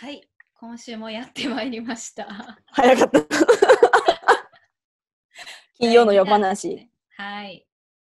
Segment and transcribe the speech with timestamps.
[0.00, 0.22] はい、
[0.54, 2.56] 今週もやってまいりました。
[2.66, 3.18] 早かった。
[5.74, 6.88] 金曜の夜話。。
[7.16, 7.66] はい、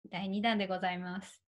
[0.10, 1.42] 第2弾でございます。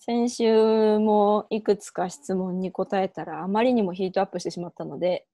[0.00, 5.24] 先週もいくつか質問に答えたらあまりにもヒートアップしてしまったので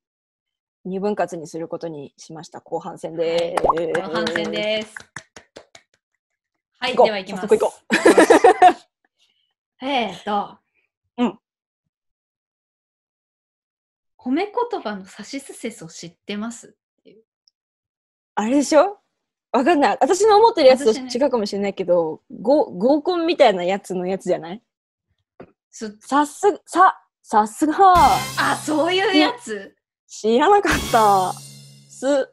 [0.85, 3.75] 二分割にすることにしました後半戦で後
[4.13, 4.95] 半戦です。
[6.79, 7.49] はい、では行きます。
[7.49, 7.75] 早速行こ
[9.81, 10.59] えーと、
[11.17, 11.39] うん。
[14.25, 16.77] 褒め言葉のさしすせそ知ってます
[18.35, 18.99] あれでしょ？
[19.51, 19.99] わかんない。
[20.01, 24.63] 私の思ってるやつと違うかもしれないけど、ご合コンみたいなやつのやつじゃない？
[25.71, 27.75] すさすがささすが。
[28.39, 29.77] あ、そういうやつ？
[30.07, 31.33] 知らなかった。
[31.91, 32.33] す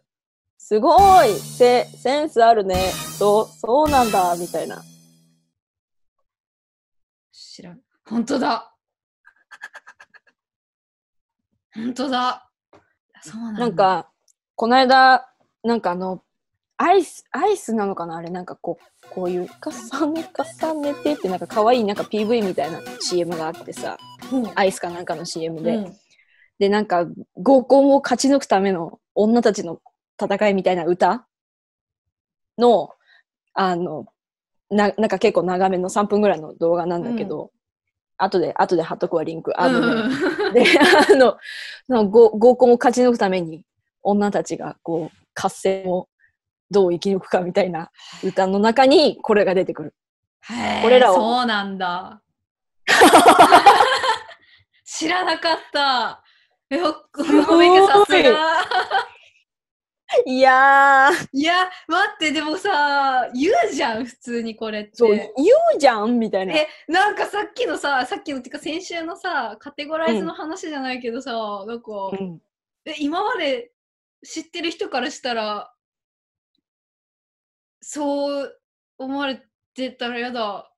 [0.57, 1.33] すごい。
[1.33, 2.91] せセンスあるね。
[3.17, 4.37] そうそうなんだ。
[4.37, 4.81] みたいな。
[7.33, 7.81] 知らん。
[8.05, 8.73] 本当だ。
[11.73, 12.49] 本当だ。
[13.21, 13.59] そうなんだ。
[13.59, 14.09] なん、か、
[14.55, 15.29] この間、
[15.63, 16.23] なんかあの、
[16.77, 18.17] アイス、アイスなのかな？
[18.17, 19.47] あれ、なんかこう、こういう、
[19.99, 20.29] 重ね
[20.63, 23.97] 重ねてって、なんか可愛いなんか PV みたいな CM があってさ、
[24.55, 25.75] アイスかなんかの CM で。
[25.75, 25.95] うん
[26.59, 27.07] で、なんか、
[27.37, 29.79] 合コンを勝ち抜くための女たちの
[30.21, 31.25] 戦いみたいな歌？
[32.57, 32.89] の、
[33.53, 34.07] あの、
[34.69, 37.53] な、なんか結構長めの3分ぐらいの動画なんだけど、
[38.19, 39.59] 後で、後で貼っとくわ、リンク。
[39.59, 40.15] あのね、
[40.47, 40.63] うん で、
[41.11, 41.37] あの、
[41.87, 43.63] その合合コンを勝ち抜くために、
[44.03, 46.07] 女たちが、こう、合戦を
[46.69, 47.91] どう生き抜くかみたいな
[48.23, 49.95] 歌の中に、これが出てくる。
[50.81, 52.21] これらをそうなんだ。
[54.85, 56.23] 知らなかった。
[56.75, 58.65] よく、すごめんさすが。
[60.25, 64.91] いやー、いや、待って、でもさ、言うじゃん、普通にこれって。
[64.95, 65.31] そう、言う
[65.77, 66.55] じゃんみたいな。
[66.55, 71.31] え、なんかさっきのさ、さっきのっていうか先週のさ、カテゴライズの話じゃないけどさ、
[71.67, 72.41] なんか、うん。
[72.85, 73.71] え、今まで
[74.23, 75.73] 知ってる人からしたら、
[77.81, 78.59] そう
[78.97, 79.43] 思われ
[79.75, 80.71] てたらやだ。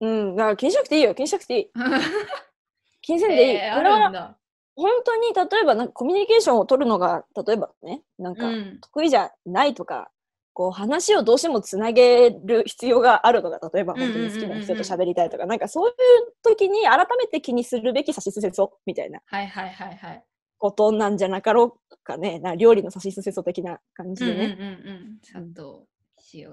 [0.00, 0.36] うん。
[0.36, 1.14] だから気にしなくていいよ。
[1.14, 1.70] 気にしなくていい。
[3.00, 3.56] 気にせんでいい。
[3.58, 4.38] えー、あるんだ。
[4.74, 8.78] 本当に例えばなんかコミュニケーションを取るのが例えばねなんかうん。
[8.80, 10.10] 得意じゃないとか、
[10.54, 15.94] こう話をどうしてもつなげる必要があるのが例えば本当に好きな人と喋りたいとか、なんかそういう
[16.42, 19.20] 時に改めて気にするべき差しすせそみたいな。
[19.26, 20.24] はいはいはいはい。
[20.58, 22.38] ことなんじゃなかろうかね。
[22.38, 24.68] な料理の差しすせそ的な感じうんうんでね、うん。
[24.88, 25.18] うん。
[25.22, 25.86] 砂糖、
[26.34, 26.50] 塩、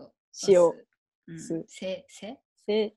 [0.48, 0.76] 塩お
[1.38, 1.66] 酢、うん。
[1.68, 2.94] せ、せせ？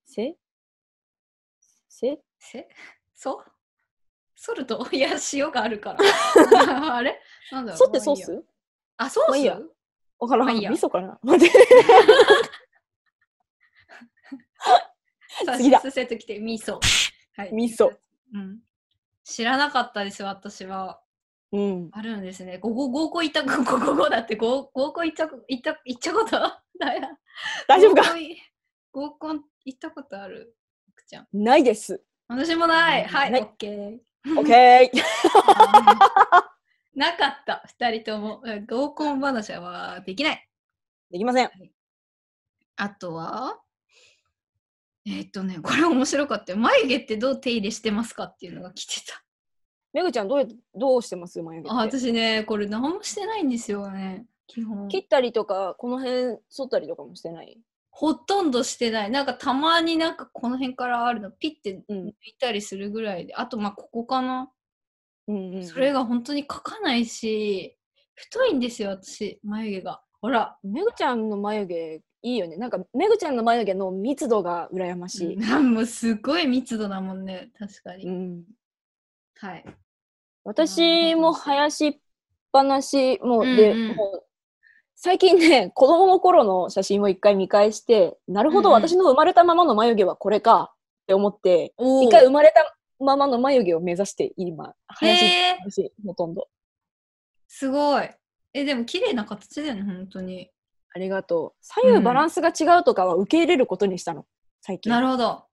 [1.88, 2.18] せ？
[2.38, 2.68] せ、
[3.14, 3.42] そ？
[4.44, 5.98] ソルトいや、塩があるから。
[6.96, 7.20] あれ？
[7.52, 8.44] なんだろうそってソース？
[8.96, 9.60] あ、ソース、まあ
[10.18, 11.16] わからん、まあいいや味噌かな？
[11.22, 11.56] 待って
[15.46, 16.80] さ次だしすせときて、味噌。
[17.36, 17.52] はい。
[17.52, 17.96] 味噌。
[18.34, 18.58] うん。
[19.22, 21.00] 知らなかったです、私は。
[21.52, 22.58] うんあるんですね。
[22.58, 26.30] ごご合コン行った、ごごごごだって、ご合コン行った、行った、行ったこと？
[26.80, 27.08] だよ。
[27.68, 28.02] 大丈夫か？
[28.90, 30.56] 合コン行ったことある
[30.94, 31.28] 福ちゃん。
[31.32, 33.04] ないです私もない。
[33.04, 34.11] はいオッケー。
[34.26, 34.90] OK
[36.94, 38.42] なかった、二人とも。
[38.46, 40.48] え合コン話はできない。
[41.10, 41.50] できません
[42.76, 43.58] あとは、
[45.06, 46.58] えーっとね、これ面白かったよ。
[46.58, 49.24] 眉毛ってどう手入れしてますかっていうのが来てた。
[49.92, 51.40] めぐちゃんどうどうしてます？
[51.42, 54.26] 眉毛あ私ね、これ何もしてないんですよね。
[54.46, 54.88] 基本。
[54.88, 57.58] 切ったりとかこの辺剃ったりとかもしてない？
[57.94, 59.10] ほとんどしてない。
[59.10, 63.34] なんかたまになんかこの辺からあるのピッてうん抜いたりするぐらいで。
[63.34, 64.50] あとまあここかな。
[65.28, 67.76] うんうんそれが本当に描かないし、
[68.14, 70.02] 太いんですよ、私、眉毛が。
[70.20, 70.56] ほら。
[70.64, 78.06] めぐちゃんの眉毛いいよねなんかめぐちゃんの眉毛の密度が羨ましい、うんもうすごい密度だもんね、確かに。
[78.06, 78.44] うん、
[79.36, 79.64] はい。
[80.44, 81.98] 私も生やしっ
[82.52, 84.24] ぱなしもうで、うんうんもう
[85.04, 96.48] 最近ね 子供の頃の写真を一回見返してなるほど、うんうん私の生まれたままの眉毛はこれかって思ってお一回生まれたままの眉毛を目指して今生やしっへぱなしほとんど
[97.48, 98.08] すごい。
[98.54, 100.50] え、でも綺麗な形だよね、本当に。
[100.94, 104.24] ありがとう左右バランスが違うとかは受け入れることにしたの
[104.60, 105.44] 最近なるほど。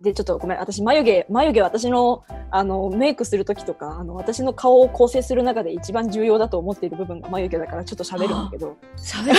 [0.00, 9.34] でちょっとごめん私眉毛眉毛私のあのメイクする時とかあの私の顔を構成する中で一番重要だと思っている部分が眉毛だからちょっと喋るんだけど喋っ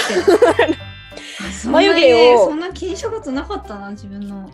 [0.68, 0.78] て
[1.69, 4.50] 眉毛をそんな気にしたことなかったな、自分の。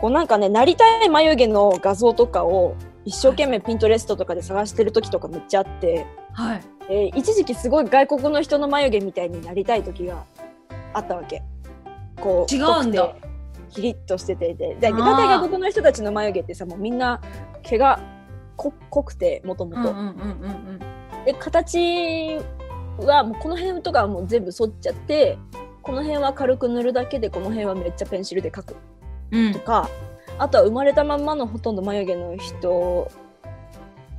[0.00, 2.74] こうなんかねなりたい眉毛の画像とかを
[3.04, 6.60] 一生懸命ピントレストとかで探してる時とかめっちゃあって、はい。
[6.88, 10.24] えー一時期すごい外国の人の眉毛みたいになりたい時が
[10.92, 11.42] あったわけ。
[12.20, 13.14] こう違うんだ
[13.70, 17.20] キリッとしててでで大体外国の人たちの眉毛ってさもうみんな
[17.62, 18.00] 毛が
[18.56, 19.94] 濃濃くてもともと。
[21.40, 22.38] 形
[22.98, 25.38] はもうこの辺とかはもう全部剃っちゃって
[25.82, 28.76] この辺は軽く塗るだけでこの辺はめっちゃペンシルで描く。
[29.32, 29.52] うん。
[29.52, 29.88] とか
[30.38, 33.10] あとは生まれたまんまのほとんど眉毛の人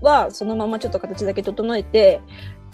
[0.01, 2.21] はそのままちょっと形だけ整えて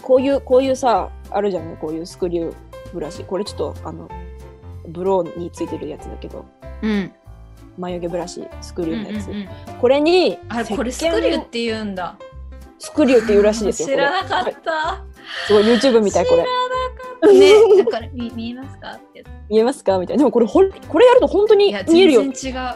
[0.02, 2.54] こういうこういうさあるじゃんこういうスクリュー
[2.92, 3.24] ブラシ。
[3.24, 4.08] これちょっとあの
[4.88, 6.44] ブローについてるやつだけど
[6.84, 7.12] うん。
[7.76, 9.48] 眉毛ブラシスクリューのやつ、うんうんうん。
[9.80, 12.16] これにあこれスクリューって言うんだ。
[12.78, 15.04] スクリューっていうらしいですよ知らなかった。
[15.46, 16.44] すごい YouTube みたいこれ。
[17.32, 18.90] ねだから見見えますか？
[18.90, 19.24] って。
[19.48, 19.98] 見えますか？
[19.98, 20.20] みたいな。
[20.20, 22.20] でもこれほんこれやると本当に見えるよ。
[22.22, 22.74] 全然違う。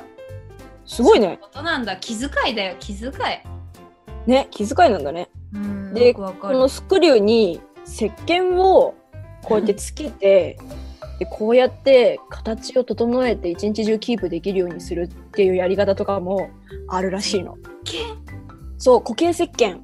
[0.87, 1.39] すごいね。
[1.43, 1.97] ことなんだ。
[1.99, 4.31] 気遣いだよ気遣い。
[4.31, 5.29] ね気遣いなんだね。
[5.55, 8.95] うんでこのスクリューに石鹸を
[9.43, 10.59] こうやってつけて、
[11.19, 16.51] でこうやって形を整えて一日中キープできるようにするっていうやり方とかも
[16.87, 17.57] あるらしいの。
[17.85, 17.99] け
[18.79, 19.81] そう固形石鹸。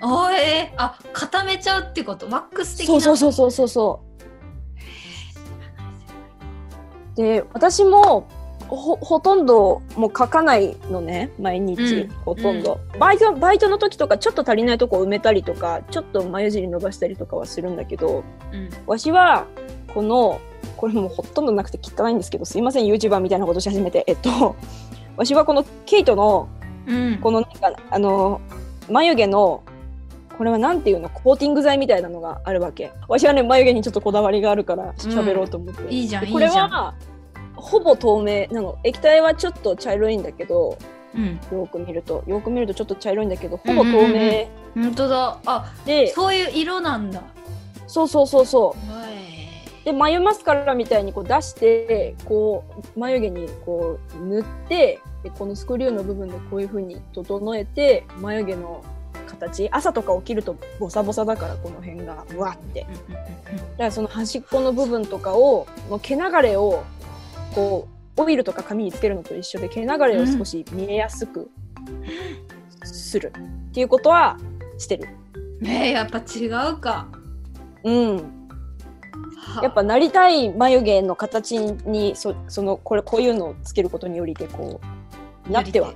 [0.00, 2.26] あえー、あ固めちゃうってこと？
[2.26, 3.00] ワックス的な？
[3.00, 4.00] そうそうそうそうそうそ
[7.14, 7.16] う。
[7.16, 8.28] で私も
[8.68, 12.08] ほほとんどもう書かないのね毎日、うん。
[12.24, 18.22] ほとんど、バイトバイトの時とかちょっと足りないとこ埋めたりとかちょっと眉尻伸ばしたりとかはするんだけど
[18.52, 18.70] うん。
[18.86, 19.46] わしは
[19.92, 20.40] この
[20.76, 24.56] これもうほとんどなくて汚いんですけどすいません YouTuber みたいなことし始めてえっと
[25.16, 26.48] わしはこのケイトの
[26.88, 27.18] うん。
[27.18, 28.40] このなんかあの
[28.88, 29.62] 眉毛の
[30.36, 32.92] これはなんていうのコーティング剤みたいなのがあるわけ。
[33.08, 36.94] わしはね眉毛にちょっとこだわりがあるから喋ろうと思って、いいじゃんでこれは
[37.56, 38.78] ほぼ透明なの。
[38.84, 40.78] 液体はちょっと茶色いんだけど
[41.14, 41.40] うん。
[41.52, 42.22] よく見ると。
[42.26, 44.12] よく見るとちょっと茶色いんだけどほぼ透うんうんうん。
[44.14, 44.48] 明。
[44.84, 45.38] 本当だ。
[45.44, 47.22] あで、そういう色なんだ。
[47.88, 48.92] そうそうそうそう。
[48.92, 49.37] はい
[49.88, 52.62] で眉マスカラみたいにこう出してこ
[52.94, 58.84] う眉毛にこう塗ってでこのスクリューの部分でこういう風に整えて眉毛の
[59.26, 62.82] 形朝とか起きるとボサボサだからこの辺がうわって。
[62.82, 62.94] だか
[63.78, 66.84] らその端っこの部分とかをの毛流れを
[67.54, 71.50] こうオイルとか髪につけるのと一緒で毛流れを少し見えやすく
[72.84, 73.32] する。
[73.70, 74.36] っていうことは
[74.76, 75.08] してる。
[75.62, 77.08] えー、やっぱ違うか。
[77.84, 78.37] うん、は
[79.62, 84.80] やっぱなりたい眉毛の形にそそのこれこういうのをつけることによりでこ
[85.48, 85.92] うなっては。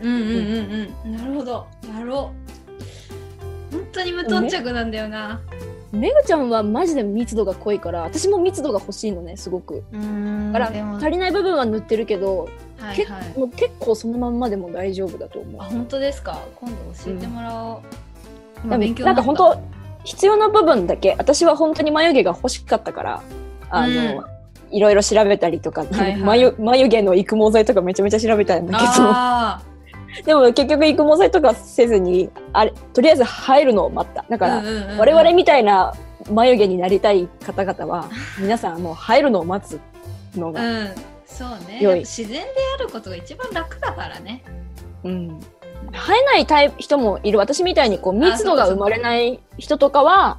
[0.00, 1.16] うんうんうんうん。
[1.16, 1.66] なるほど。
[1.88, 2.32] やろ
[3.70, 3.76] う。
[3.76, 5.40] 本当に無頓着なんだよな。
[5.90, 9.84] めぐちゃんはマジで密度が濃いから私も密度が欲しいのねすごく。
[10.52, 12.48] だから足りない部分は塗ってるけど、
[12.94, 13.38] けはいはい。
[13.38, 15.60] もう結構そのまんまでも大丈夫だと思う。
[15.60, 16.38] あ本当ですか？
[16.56, 17.82] 今度教えてもらお
[18.64, 19.60] う、でも勉強なんか本当
[20.04, 23.22] 必要な部分だけ私は本当に眉毛が欲しかったから
[23.70, 24.24] あの、
[24.70, 26.16] いろいろ調べたりとか、はいはい。
[26.16, 29.72] 眉眉毛の育毛剤とかめちゃめちゃ調べたんだけあど
[30.26, 34.24] でも結局育毛剤とかせずにあれとりあえず生えるのを待った。
[34.28, 34.98] だーから、うんうんうんうん。
[34.98, 35.94] 我々みたいな
[36.30, 38.08] 眉毛になりたい方々は
[38.38, 39.80] 皆さんもう生えるのを待つ
[40.38, 40.88] のが、うん。
[41.26, 41.80] そうね。
[42.00, 42.44] 自然でや
[42.84, 44.42] ることが一番楽だからね。
[45.04, 45.40] うん
[45.92, 47.38] 生えないタイプ人もいる。
[47.38, 50.38] 私みたいにこう密度が生まれない人とかは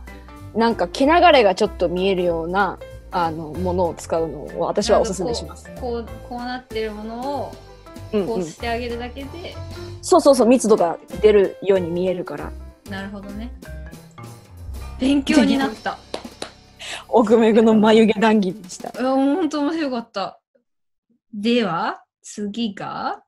[0.56, 2.80] なんか毛流れがちょっと見えるような
[3.12, 5.70] あのものを使うのを私はおすすめします。
[5.80, 7.52] こうこうなってるものを
[8.12, 9.56] うんうこうんしてあげるだけで、
[10.02, 12.52] そうそうそう密度が出るように見えるから。
[12.90, 13.52] なるほどね。
[15.00, 15.98] 勉強になった。
[17.10, 18.92] 奥めぐの眉毛談義でした。
[19.00, 20.40] うん本当面白かった。
[21.34, 23.24] では次が？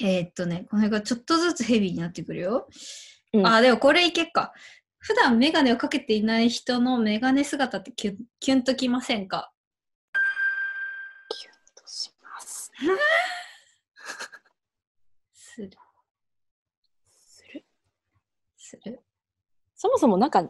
[0.00, 2.68] えーっとねこれがちょっとずつヘビーになってくるよ、
[3.32, 3.46] うん。
[3.46, 4.52] あでもこれいけっか。
[5.04, 9.52] 普段メガネをかけていない人のメガネ姿ってキュンキュンときませんか？
[11.28, 12.70] キュンとします。
[15.32, 15.70] する。
[17.10, 17.64] する？
[18.56, 19.02] する。
[19.74, 20.48] そもそもなんか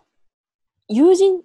[0.88, 1.40] 友人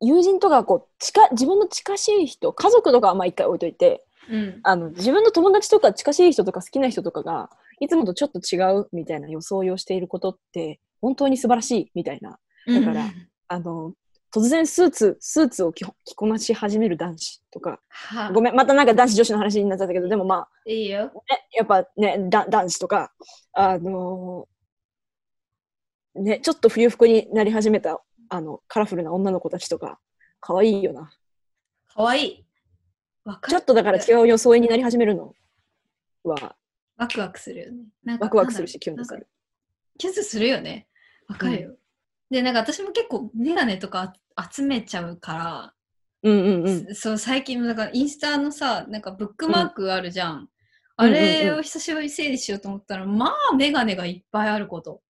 [0.00, 4.60] 友人とかこう近自分の近しい人家族とかはまあ一回置いといてうん。
[4.62, 7.50] あの自分の友達とか近しい人とか好きな人とかが
[7.80, 12.38] いつもとちょっと違うみたいな装いをしていることって本当に素晴らしいみたいな。
[12.66, 13.92] だからうんあの
[14.34, 17.80] 突然スーツスーツを着着こなし始める男子とか。
[17.88, 21.04] はごめんまたなんか男子女子の話になっちゃったけどでもまあいいよ。
[21.04, 21.10] ね、
[21.54, 23.12] やっぱね、だ男子とか、
[23.52, 24.52] あのー
[26.14, 29.98] ね、ちょっと冬服になり始めた、あの、カラフルな女の子たちとか、
[30.40, 31.10] 可愛いよな。
[31.94, 32.44] かわい
[33.48, 35.34] ちょっとだから違う装いになり始めるの。
[36.24, 36.56] は、
[36.96, 37.78] ワクワクするよね。
[38.04, 39.28] なんかワクワクするし、キュンとする。
[39.98, 40.88] キュンとするよね。
[41.28, 41.76] わかるよ、
[42.30, 44.12] でなんか私も結構メガネとか
[44.50, 45.74] 集めちゃうから、
[46.22, 46.94] うんうんうん。
[46.94, 50.48] そう最近だからインスタのさなんかブックマークあるじゃん、
[50.96, 55.02] ああれを久しぶりに整理しようと思ったら、まあ、メガネがいっぱいあること。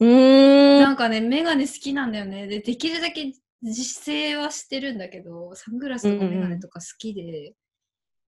[0.00, 0.80] うーん。
[0.80, 2.46] なんかね、メガネ好きなんだよね。
[2.46, 3.32] で、できるだけ
[3.62, 7.54] 実践はしてるんだけど、サングラスとかメガネとか好きで、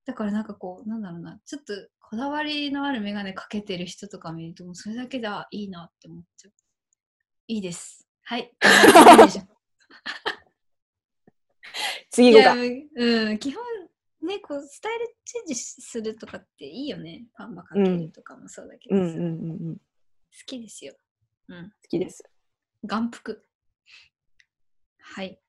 [0.06, 6.54] だからなんかこう、なんだろうな、ちょっとこだわりのあるメガネかけてる人とか見ると、もうそれだけであいいなって思っちゃう。
[7.48, 8.08] いいです。
[8.24, 8.54] はい。
[12.10, 12.50] 次行こ
[12.96, 13.64] うん、基本
[14.22, 17.26] ね、こう、スタイルチェンジするとかっていいよね。
[17.34, 19.78] パーマかけるとかもそうだけどさ、うんうんうんうん。
[19.78, 20.96] 好好きですよ。
[21.48, 21.72] うん。
[21.90, 22.24] きです。
[22.84, 23.47] 眼福。
[25.16, 25.40] はい。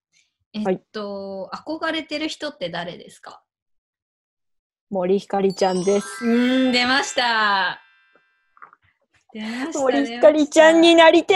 [0.54, 3.42] えはいっと、憧れてる人って誰ですか？
[4.90, 6.24] 森ひかりちゃんです。
[6.24, 7.80] うーん、出ました。
[9.34, 9.80] 出ました。
[9.80, 11.34] 森ひかりちゃんにななりて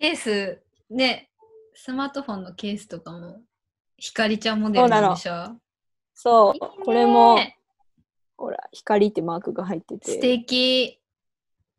[0.00, 1.30] ケース、ね、
[1.74, 3.42] スマートフォンのケースとかも、
[3.96, 5.56] ひかりちゃんモデルなんでしょ？
[6.14, 7.38] そうこれも、
[8.36, 11.00] ほら、光ってマークが入って素敵。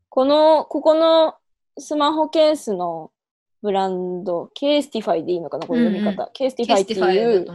[0.10, 1.36] この、ここの
[1.78, 3.12] スマホケースの
[3.62, 5.68] ブランド、 CASETiFYでいいのかな？
[5.68, 6.24] この読み方。
[6.24, 7.46] うん CASETiFYっていう。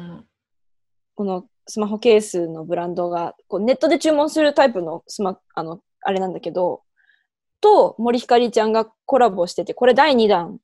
[1.15, 6.83] このスマホケースのブランドが、こうネットで注文するタイプのスマ、あの、あれなんだけど、
[7.61, 10.59] と森ひかりちゃんがコラボしてて、これ第2弾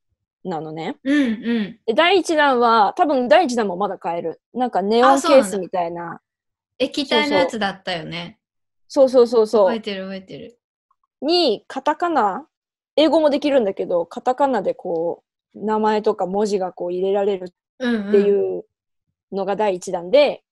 [0.45, 0.97] なのね。
[1.05, 1.25] うんう
[1.61, 1.79] ん。
[1.87, 4.41] で、第1弾は、多分第1弾もまだ買える。
[4.53, 6.21] なんかネオンケースみたいな。
[6.79, 8.39] 液体のやつだったよね。
[8.89, 9.67] そうそうそうそう。
[9.69, 10.59] 覚えてる覚えてる。
[11.23, 12.47] に、カタカナ、
[12.97, 18.09] 英語もできるんだけど、カタカナでこう、名前とか文字がこう入れられるうん、うん。
[18.09, 18.65] っていう
[19.33, 20.43] のが第1弾で、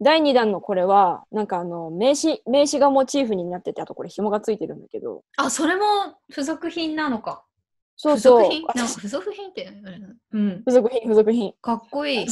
[0.00, 5.82] 第2弾のこれは、なんかあの、名詞、名詞がモチーフになってて、あとこれ紐がついてるんだけど、あ、それも
[6.30, 7.44] 付属品なのか。
[7.96, 8.44] そうそう。
[8.44, 8.66] 付属品？
[8.66, 9.68] なんか私付属品って
[10.32, 10.58] うん。
[10.58, 11.52] 付属品、付属品。
[11.60, 12.26] かっこいい。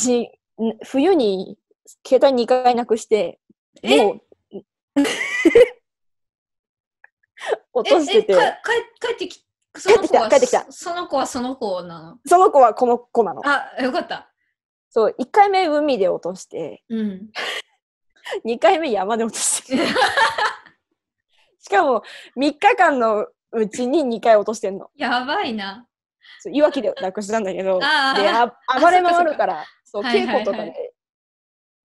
[0.84, 1.58] 冬に
[2.06, 3.40] 携帯2回なくして、
[3.82, 4.00] え？
[4.00, 4.20] もう、
[7.74, 8.38] 落としてて、帰
[9.12, 9.44] ってき
[9.78, 12.18] その子は帰ってきた帰ってきたその子はその子なの？
[12.26, 13.42] その子はこの子なの。
[13.44, 14.30] あ、よかった。
[14.90, 17.30] そう、1回目海で落として、うん。
[18.44, 19.76] 2回目山で落として。
[21.60, 22.02] しかも、
[22.36, 24.90] 3日間のうちに2回落としてんの。
[24.96, 25.86] やばいな。
[26.50, 30.94] いわきでなくしたんだけど、で、あーあ暴れ回るから、そう、はいはいはい稽古とかで、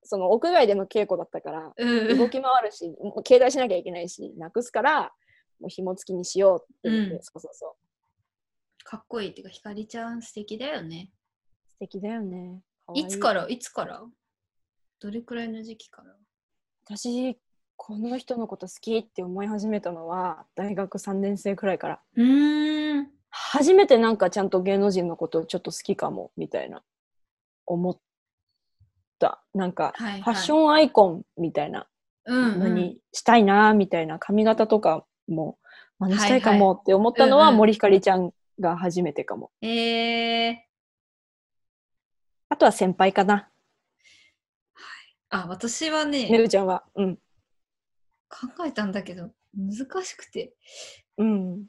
[0.03, 2.19] その屋外での稽古だったから、うん。
[2.19, 2.95] 動き回るし、
[3.27, 5.13] 携帯しなきゃいけないし、なくすから、
[5.61, 7.71] もう紐付きにしようって言って、うんそうそうそう。
[8.83, 11.11] かっこいいっていうか、ひかりちゃん素敵だよね。
[11.69, 12.61] 素敵だよね。
[12.95, 13.47] いいつから？
[13.49, 14.03] いつから？
[15.01, 16.15] どれくらいの時期から？
[16.85, 17.39] 私、
[17.77, 22.01] この人のこと好きって思い始めたのは、大学3年生くらいから。
[22.17, 23.11] うーん。
[23.31, 26.83] 初めてなんかちゃんと芸能人のことちょっと好きかも、みたいな、
[27.67, 27.99] 思っ
[29.19, 29.45] た。
[29.55, 31.87] なんか、はいはいファッションアイコンみたいな。
[32.27, 35.59] のにしたいな、みたいな髪型とかも
[35.99, 39.51] 真似したいかはいもって思ったのは、森ひかりちゃんが初めてかも。
[39.63, 40.57] えー、
[42.49, 43.49] あとは先輩かな。
[45.31, 46.85] あ、私はね、めぐちゃんは。
[46.97, 47.17] うん。
[48.29, 50.53] 考えたんだけど、難しくて。
[51.19, 51.67] うん。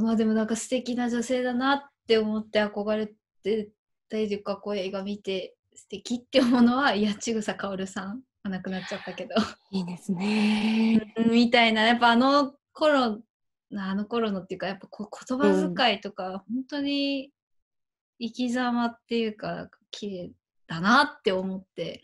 [0.00, 3.70] まあでもなんか素敵な女性だなって思って憧れて
[4.08, 8.22] たりとか、こう映画見て素敵って思うのは、八千草薫さん。
[8.48, 9.34] 亡くなっちゃったけど。
[9.70, 11.14] いいですね。
[11.28, 13.22] みたいな、やっぱあの頃、
[13.74, 17.32] あの頃のっていうか、やっぱこう言葉遣いとか、本当に
[18.20, 20.30] 生き様っていうか、綺麗
[20.66, 22.02] だなって思って、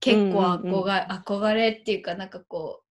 [0.00, 2.82] 結構うんうんうん憧れ,、憧れっていうか、なんかこ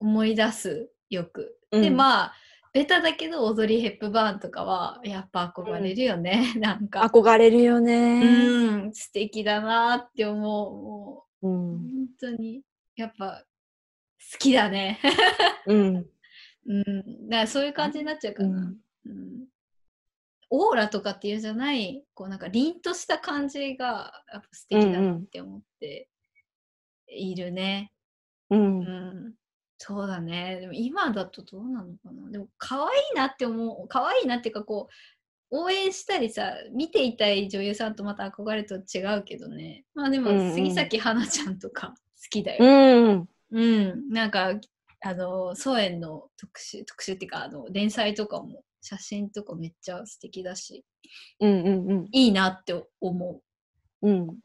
[0.00, 1.56] う、思い出す、よく。
[1.70, 2.34] で、うんまあ、
[2.72, 7.02] ベタだけど、オードリー・ヘップバーンとかは、やっぱ憧れるよね、 なんか。
[7.02, 8.22] 憧れるよね。
[8.24, 10.42] うん、素敵だなって思う。
[10.42, 11.48] もう。
[11.48, 12.62] うん本当に、
[12.96, 13.44] やっぱ、
[14.32, 14.98] 好きだね。
[15.66, 16.06] うん。
[16.66, 18.48] うん、だからそういう感じになっちゃうかな。
[18.48, 18.76] うん
[19.06, 19.44] うん
[20.54, 26.10] オーラとかっていうじゃない、こうなんか凛とした感じがやっぱ素敵だなって思って
[27.08, 27.90] いるね。
[28.50, 28.82] うんう。
[28.82, 29.34] ん、
[29.78, 30.58] そうだね。
[30.60, 32.30] でも今だとどうなのかな。
[32.30, 33.88] でも可愛いなって思う。
[33.88, 34.88] 可愛いなっていうかこ
[35.50, 39.84] う、応援したりさ、見ていたい女優さんとまた憧れと違うけどね。
[39.94, 41.94] まあでもうんうん杉咲花ちゃんとか好
[42.28, 42.62] きだよ。
[42.62, 43.28] うん。
[43.52, 43.60] う
[43.94, 44.52] ん、なんか、
[45.04, 50.84] あの、ソエンの特集、特集っていうか、あの、連載とかも、写真とかめっちゃ素敵だし、
[51.40, 52.08] うんうんうん。
[52.12, 53.40] いいなって思
[54.02, 54.28] うん。
[54.28, 54.36] う。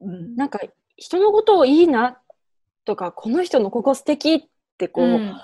[0.00, 0.36] うん。
[0.36, 0.60] なんか
[0.96, 2.20] 人のことをいいな
[2.84, 4.42] とかこの人のここ素敵っ
[4.78, 5.34] てこう,、うん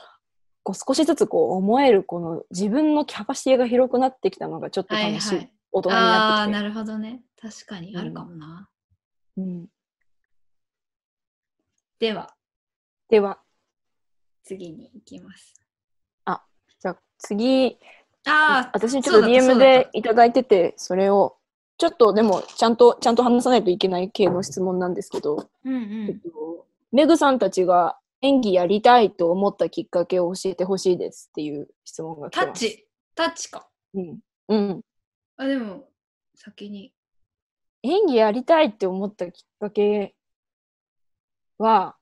[0.64, 5.52] こう少しずつこう思えるこの自分のキャパシティが広くなってきたのがちょっとはい楽しい、はい。
[5.72, 6.62] 大人になってきて。
[6.62, 7.22] なるほどね。
[7.40, 8.68] 確かにあるかもな。
[9.36, 9.66] うん
[11.98, 12.34] では、
[13.08, 13.41] では、
[14.42, 15.54] 次に行きます。
[16.82, 17.78] じゃあ次、
[18.26, 21.36] ああ、私にちょっと DM でいただいてて、それを、
[21.78, 26.20] ちょっとでも、ちゃんと、ちゃんと話さないといけない系の質問なんですけど、うんうえっん。
[26.20, 32.60] と、メグさんたちが演技やりたいと思ったきっかけを教えてほしいですっていう質問が来てます。
[32.60, 33.68] タッチ、タッチか。
[33.94, 34.18] うん。
[34.48, 34.80] うん。
[35.36, 35.88] あ、でも、
[36.34, 36.92] 先に。
[37.84, 40.16] 演技やりたいって思ったきっかけ
[41.58, 41.96] は、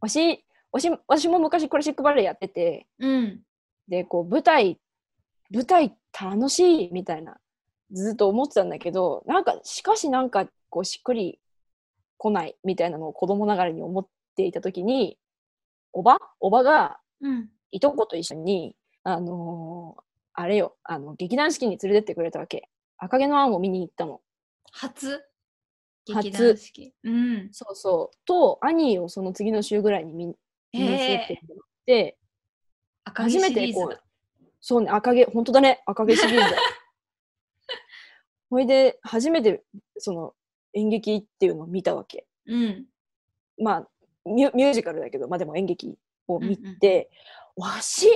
[0.00, 0.42] 私、
[0.72, 3.42] 私私も昔クラシックバレエやってて、うん。
[3.88, 4.80] で、こう、舞台、
[5.50, 7.38] 舞台楽しいみたいな、
[7.92, 11.38] ずっと思ってたんだけど、なんか、しかしなんか、こう、しっくり
[12.16, 15.18] 来ないみたいなのを子供ながらに思っていたときに、
[15.92, 17.50] おばおばが、うん。
[17.70, 18.74] いとこと一緒に、
[19.04, 20.02] あのー
[20.34, 22.70] あれよ、あの、劇団四季に連れてってくれたわけ。
[22.96, 24.22] 赤毛のアンを見に行ったの。
[24.70, 25.20] 初？
[26.08, 26.94] 初劇団四季。
[27.04, 27.48] うん。
[27.52, 28.16] そうそう。
[28.24, 30.34] と、アニーをその次の週ぐらいに
[30.72, 31.24] え。
[31.24, 32.18] ってもらって、
[33.04, 34.00] 赤毛シ初めてこう
[34.60, 36.56] そうね、赤毛、本当だね、赤毛シリーズだ。
[38.48, 39.64] ほいで、初めて
[39.98, 40.34] その
[40.72, 42.26] 演劇っていうのを見たわけ。
[42.46, 42.86] うん。
[43.58, 43.88] まあ、
[44.24, 45.98] ミュミュージカルだけど、まあでも演劇
[46.28, 47.10] を見うんうんて、
[47.56, 48.08] わし、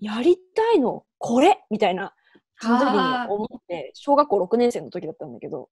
[0.00, 2.14] やりたいの、これみたいな、
[2.60, 5.70] その時はあに思って、小学校6年生の時だったんだけど、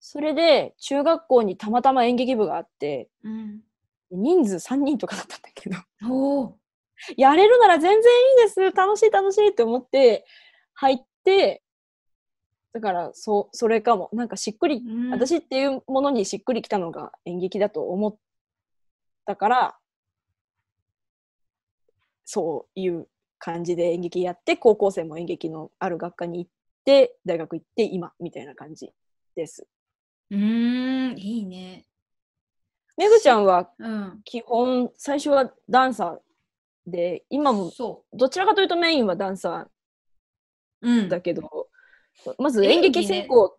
[0.00, 3.62] それで中学校にたまたま演劇部があって、うん。
[4.16, 5.76] 人数3人とかだったんだけど。
[7.16, 10.24] やれるなら全然いいです楽しい楽しいって思って
[10.74, 11.62] 入って、
[12.72, 14.10] だからそう、それかも。
[14.12, 18.16] なんかしっくり、うん、私っていうものにしっくりきたのが演劇だと思っ
[19.26, 19.78] たから、
[22.24, 23.06] そういう
[23.38, 26.50] 感じで演劇やって、高校生も演劇のある学科に行っ
[26.84, 28.90] て、大学行って、今、みたいな感じ
[29.36, 29.68] です。
[30.30, 31.84] うーん、いいね。
[32.96, 34.20] めぐちゃんはうん。
[34.24, 36.18] 基本、最初はダンサー
[36.86, 39.68] で、今もそどちらかというとメインはダンサ
[40.82, 40.88] う。
[40.88, 41.08] うんー。
[41.08, 41.68] だけど、
[42.38, 43.56] まず演劇専攻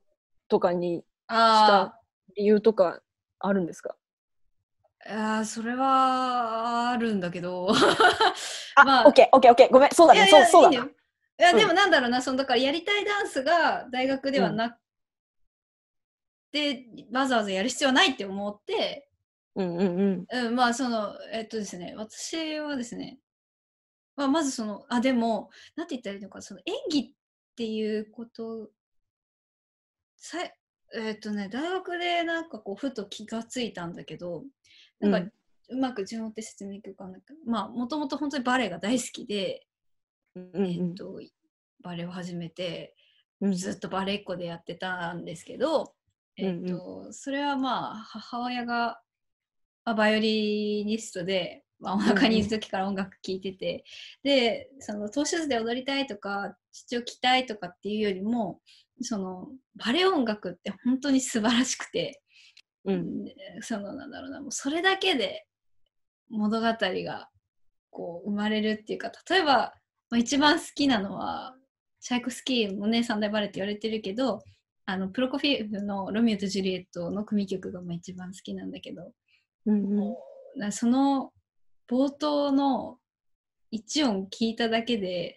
[0.48, 1.94] とかにあ
[2.36, 3.02] 理由とか
[3.40, 3.96] あるんですか？
[5.08, 7.68] ーあー、それはあるんだけど。
[8.76, 10.86] あ、 まあオッケーオッケーオッケーごめん、そうだね、そうそうだな。
[10.86, 10.90] い
[11.38, 14.78] や、うんでもなんだろうな、そのだからやりたいダンスが大学ではなく
[16.52, 19.05] て、わざわざやる必要はないって思って、
[19.56, 20.46] うんうんうん。
[20.48, 23.20] うん、まあその、えっとですね、私はですね、
[24.16, 27.12] まあ、まずその、あ、でも、なんて言ったらいいのか、その演技っ
[27.56, 28.70] ていうこと、
[30.18, 30.54] さい
[30.94, 34.44] えっとね、大学でなんかこう、ふと気がついたんだけど、
[35.00, 35.32] なんか、うん
[35.70, 39.66] うまく順を追って説明いくかなんか、まあ、もともと本当にバレエが大好きで、
[40.36, 41.20] うんうんえっと、
[41.82, 42.96] バレエを始めて、
[43.42, 43.54] うん。
[43.54, 45.94] ずっとバレエっ子でやってたんですけど、
[46.38, 49.02] えっと、それはまあ、母親が、
[49.86, 53.86] まあ、バイオリニストで、まあ、お腹にいる時から音楽聴いてて、
[54.24, 58.60] で、その、トーシューズで踊りたいとか、父を着たいとかっていうよりも、
[59.02, 62.22] その、バレエ音楽って本当に素晴らしくて、
[62.86, 63.26] うん。
[63.26, 65.46] でその、なんだろうな、もうそれだけで
[66.30, 67.30] 物語が、
[67.90, 69.74] こう、生まれるっていうか、例えば、
[70.10, 71.56] まあ、一番好きなのは、
[72.00, 74.44] チャイコスキーもね、三大バレエって言われてるけど、
[74.86, 79.12] あの、プロコフィエフのロミオとジュリエットの組曲がまあ一番好きなんだけど、
[79.66, 80.16] うん
[80.60, 80.72] うん。
[80.72, 81.32] その
[81.90, 82.98] 冒頭の
[83.72, 85.36] 一音聞いただけで、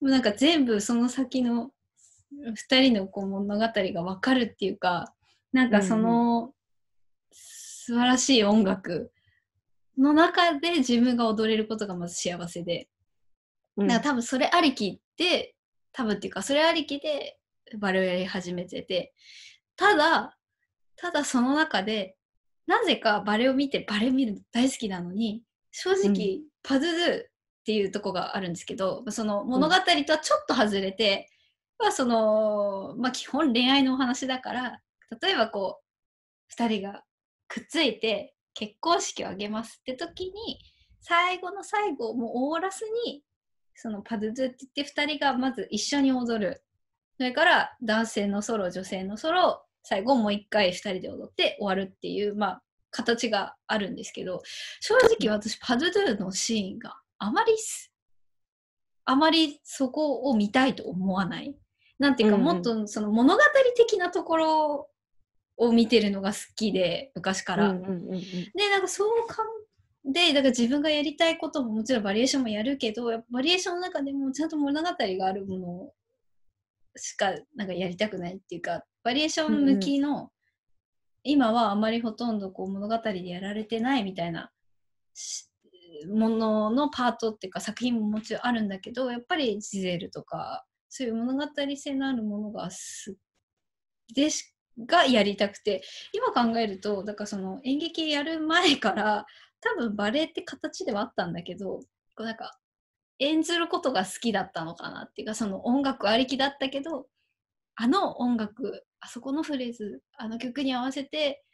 [0.00, 1.70] もうなんか全部その先の
[2.54, 5.14] 二人のこう物語がわかるっていうか、
[5.52, 6.52] なんかその
[7.32, 9.12] 素晴らしい音楽
[9.98, 12.88] の中で自分が踊れることがまず幸せで、
[13.76, 13.88] うん。
[13.88, 15.54] だから多分それありきで、
[15.92, 17.38] 多分っていうかそれありきで
[17.78, 19.14] バレエをやり始めてて、
[19.76, 20.36] ただ、
[20.96, 22.16] ただその中で、
[22.72, 27.26] なぜかバレエを見てバレエ見るの大好きなのに、正直、パドゥドゥっ
[27.66, 29.80] ていうとこがあるんですけど、その物語と
[30.12, 31.28] はちょっと外れて、
[31.78, 34.80] まあその、まあ基本恋愛のお話だから、
[35.20, 35.84] 例えばこう、
[36.48, 37.04] 二人が
[37.46, 40.58] くっついて結婚式を挙げますって時に、
[41.02, 43.22] 最後の最後、もうオーラスに、
[43.74, 46.64] そのパドゥドゥって言って二人がまず一緒に踊る。
[47.18, 54.42] それから男性のソロ、女性のソロ、最後もう一回二人で踊って終わるっていう、まあ、形があるんですけど、
[54.80, 57.92] 正直私、パドゥドゥのシーンがあまりす、
[59.04, 61.54] あまりそこを見たいと思わない。
[61.98, 63.40] なんていうか、もっとその物語
[63.76, 64.88] 的なところ
[65.56, 67.72] を見てるのが好きで、昔から。
[67.72, 67.80] で、
[68.70, 75.92] なんかそうかんで、だから自分がやりたいことももちろんバリエーションもやるけど、バリエーションの中でもちゃんと物語があるもの
[76.96, 80.30] しかなんかやりたくないっていうか、バリエーション向きの、
[81.24, 84.50] 今はあまりほとんどこう物語でやられてないみたいな
[85.14, 85.48] し
[86.08, 93.16] もののパートっていうか作品ももちろんあるんだけどやっぱりジゼルとかそういう物語性のあるものがす
[94.14, 94.52] でし
[94.86, 99.26] がやりたくて今考えるとだからその演劇やる前から
[99.60, 101.84] 多分バレエって形ではあったんだけどこ
[102.20, 102.58] うなんか
[103.18, 107.06] 演ずることが好きだったのかなっていうかその音楽ありきだったけど
[107.76, 111.44] あの音楽あそこのフレーズあの曲に合わせて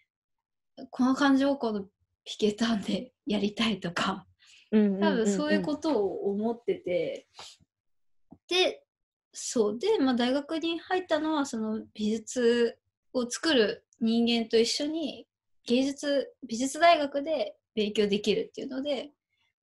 [0.90, 1.88] この感情をこの弾
[2.38, 4.26] けたんで やりたいとか
[4.70, 7.26] 多分そういうことを思ってて、
[8.48, 8.84] で
[9.32, 9.78] そう。
[9.78, 12.78] で、まあ、大学に入ったのはその美術
[13.14, 15.26] を作る人間と一緒に
[15.66, 19.10] 芸術美術大学で勉強できるっていうので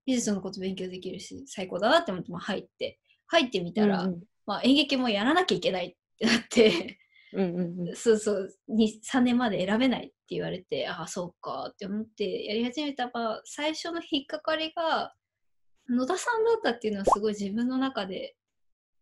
[0.08, 7.00] 美術のこと勉強できるし最高だなって思っても入って入ってみたら、うんうん、まあ、演劇もやらなきゃいけないってなって
[7.36, 8.50] うんうんうん、そうそう。
[8.70, 15.14] 3年まで選べないって言われてああそうかって思ってやり始めたら最初の引っかかりが
[15.90, 18.36] 野田さんだったっていうのはすごい自分の中で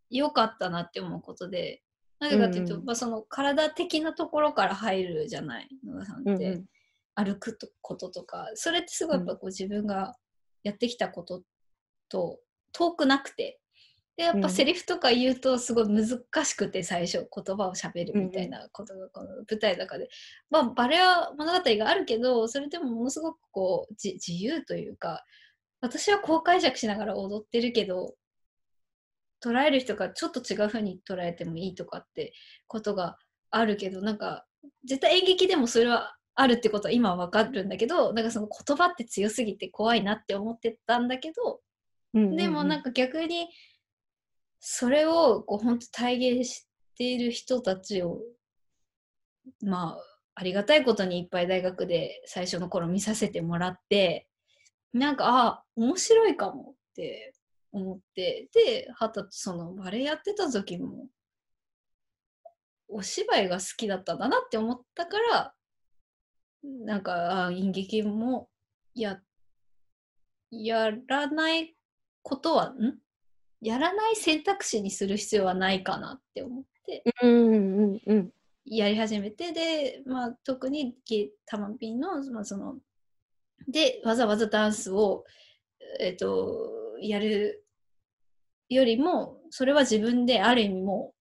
[0.10, 1.82] 良かったなって思うことで
[2.20, 6.66] なぜかっていうと、うん、まあ、その体的なところから入るじゃない野田さんって、うんうん、
[7.16, 8.50] 歩くこととか。
[8.56, 10.16] それってすごいやっぱこう自分が
[10.64, 11.44] やってきたこと
[12.10, 12.40] と
[12.72, 13.60] 遠くなくて
[14.16, 20.08] でやっぱセリフとか言うとすごい難しくて最初言葉をしゃべるみたいなことがこの舞台の中で、
[20.52, 25.24] まあバレア物語があるけどそれでもものすごくこう自由というか
[25.82, 28.14] 私はこう解釈しながら踊ってるけど
[29.44, 32.34] 捉える人がちょっと違う風に捉えてもいいとかって
[32.68, 33.18] ことが
[33.50, 34.46] あるけどなんか
[34.86, 41.60] 絶対演劇でもそれはあるってことは今は分かるんだけどなんかその言葉って強すぎて怖いなって思ってたんだけど、
[42.14, 43.50] でもなんか逆に
[44.66, 48.22] それをこう本当体現している人たちを
[49.62, 49.98] まあ
[50.36, 54.26] ありがたいことにいっぱい大学で最初の頃見させてもらって
[54.94, 57.34] なんかあ面白いかもって
[57.74, 61.08] 思ってで二十歳そのバレエやってた時も
[62.88, 65.54] お芝居が好きだったんだなって思ったから
[66.64, 68.48] なんかあ演劇も
[68.96, 69.20] や
[70.52, 71.76] やらない
[72.22, 73.04] ことはん？
[73.64, 77.04] やらない選択肢にする必要はないかなって思って、
[78.66, 80.96] やり始めてで、まあ、特に
[81.46, 82.78] たまぴんの,、まあ、その
[83.68, 85.24] でわざわざダンスを、
[86.00, 87.66] えーとやる
[88.70, 91.14] よりもそれは自分である意味も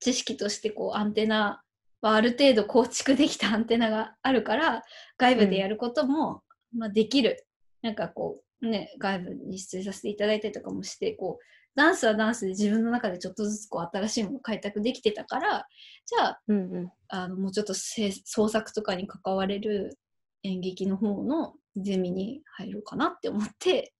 [0.00, 1.62] 知識としてこうアンテナ
[2.00, 4.82] はある程度構築できた アンテナがあるから
[5.18, 6.42] 外部でやることも、
[6.74, 7.46] うん、まあ、できる。
[7.82, 11.44] なんかこうね外部に出演させていただいたりとかもしてこう
[11.76, 15.66] ダンスはダンスで自分の中でちょっとずつこう新しいものを開拓できてたから
[16.06, 19.98] じゃあうんうん、あのもうちょっと創作とかに関われる
[20.42, 23.92] 演劇の方のゼミに入ろうかなって思って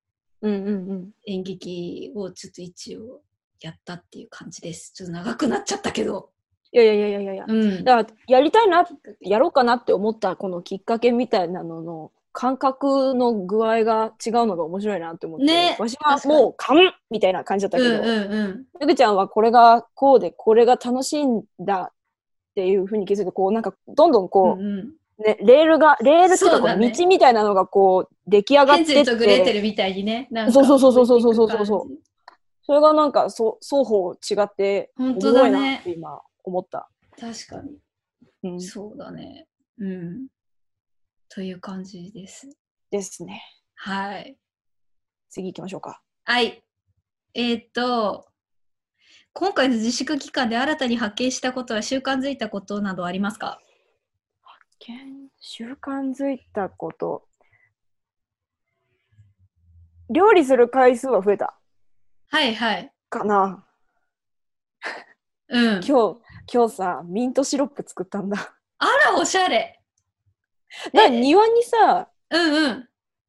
[0.43, 3.23] うんうんうん、演劇をちょっと一応
[3.61, 4.93] やったっていう感じです。
[4.95, 6.31] ちょっと長くなっちゃったけど。
[6.73, 8.87] いやいやいやいやいや、うん、だからやりたいな、
[9.21, 21.95] やろうかなって思ったこのきっかけみたいなのの感覚の具合が違うのが面白いなって思って、ね、わしはもう「かん!」みたいな感じだったけど、うんうん、ゆぐちゃんはこれがこうでこれが楽しいんだっ
[22.55, 28.95] ていうふうに気づいてこうなんかどんどんこう、うんうんね、レールが、レールとか、道みたいなのがこう、出来上がってて。
[28.97, 30.29] ヘンゼルとグレーテルみたいにね。
[30.51, 31.99] そうそうそうそうそうそうそう。
[32.63, 35.83] それがなんか、そ双方違って、本当だね。
[35.87, 36.91] 今、思った。
[37.19, 37.79] 確かに、
[38.43, 38.61] うん。
[38.61, 39.47] そうだね。
[39.79, 40.27] うん。
[41.29, 42.49] という感じです。
[42.91, 43.43] ですね。
[43.75, 44.39] はい。
[45.29, 46.03] 次行きましょうか。
[46.25, 46.65] はい。
[47.35, 48.27] えー、っと、
[49.33, 53.61] 今回の自粛期間で新たに発見したことは習慣づいたことなどありますか？
[55.39, 57.29] 習慣づいたこと。
[60.09, 61.59] 料理する回数は増えた。
[62.29, 62.93] はいはい。
[63.11, 63.67] かな。
[65.49, 65.85] うん。
[65.85, 66.21] 今日、
[66.53, 68.57] 今日さ、ミントシロップ作ったんだ。
[68.79, 69.76] あら、おしゃれ。
[70.93, 72.89] な庭にさ、うんうん。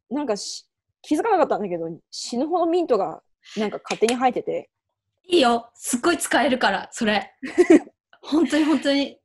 [0.09, 0.67] なんかし
[1.01, 3.21] 気づかなかったんだけど、死ぬほどミントが
[3.55, 4.69] なんか勝手に生えてて。
[5.29, 5.69] いいよ。
[5.73, 7.33] すっごい使えるから、それ。
[8.21, 9.19] 本当に本当に。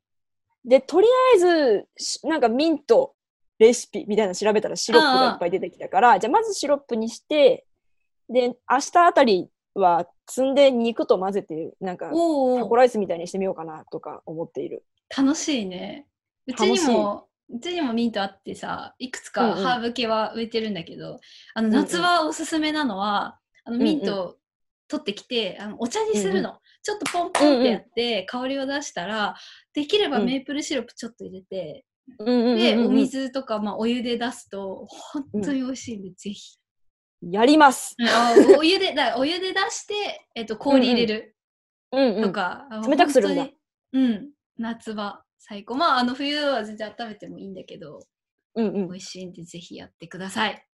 [0.65, 1.89] で、とりあえず、
[2.25, 3.15] なんかミント
[3.59, 7.67] レシピみたいなの調べたらシロップがいっぱい出てきたから、じゃあまずシロップにして、
[8.29, 8.55] で、明
[8.93, 12.13] 日あたりは積んで肉と混ぜて、なんかタ
[12.67, 14.85] コライスみたいにしてみようかなとか思っている。
[15.17, 16.07] 楽しいね。
[16.47, 21.19] うちにも、うちにもミントあってさ、いくつかハーブ系は植えてるんだけど、うんうん、
[21.55, 24.39] あの夏はおすすめなのは、うんうん、あのミント
[24.89, 26.51] 取ってきて、あのお茶にするの。
[26.51, 29.37] うんうんちょっとポンポンってやって、香りを出したら、
[29.73, 31.85] できればメープルシロップちょっと入れて、
[32.19, 36.59] で、お水とか、まあ、お湯で出すと、本当に美味しいんで、ぜひ。
[37.31, 37.95] やります。
[37.97, 41.37] うんあお湯で、だお湯で出して、えっと、氷入れる
[41.93, 42.23] うんうん。
[42.25, 42.67] とか。
[42.69, 43.47] あ冷たくするんだ
[43.93, 44.31] うん。
[44.59, 45.75] 夏場、最高。
[45.75, 47.99] まあ、あの、冬は全然温めてもいいんだけど、
[48.55, 48.89] うんうん。
[48.89, 50.67] 美味しいんで、ぜひやってください。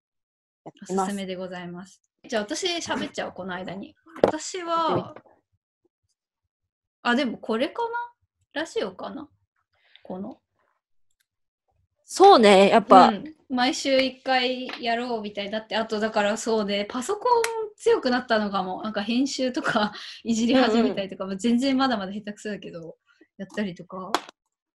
[0.65, 1.15] おすす。
[1.15, 2.03] めでございます。
[2.29, 3.95] じゃあ、私喋っちゃおう、この間に。
[4.23, 5.15] 私は、
[7.03, 7.83] あ、でもこれか
[8.53, 8.61] な？
[8.61, 9.31] ラジオかな？
[10.03, 10.39] この？
[12.05, 17.43] そうね、やっぱ、うん、毎週一回やろうみたいになって、あとだからそうで、パソコン
[17.77, 19.93] 強くなったのかも、なんか編集とか
[20.25, 22.97] いじり始めたりとか、まあ全然まだまだ下手くそだけど、
[23.39, 24.11] やったりとか、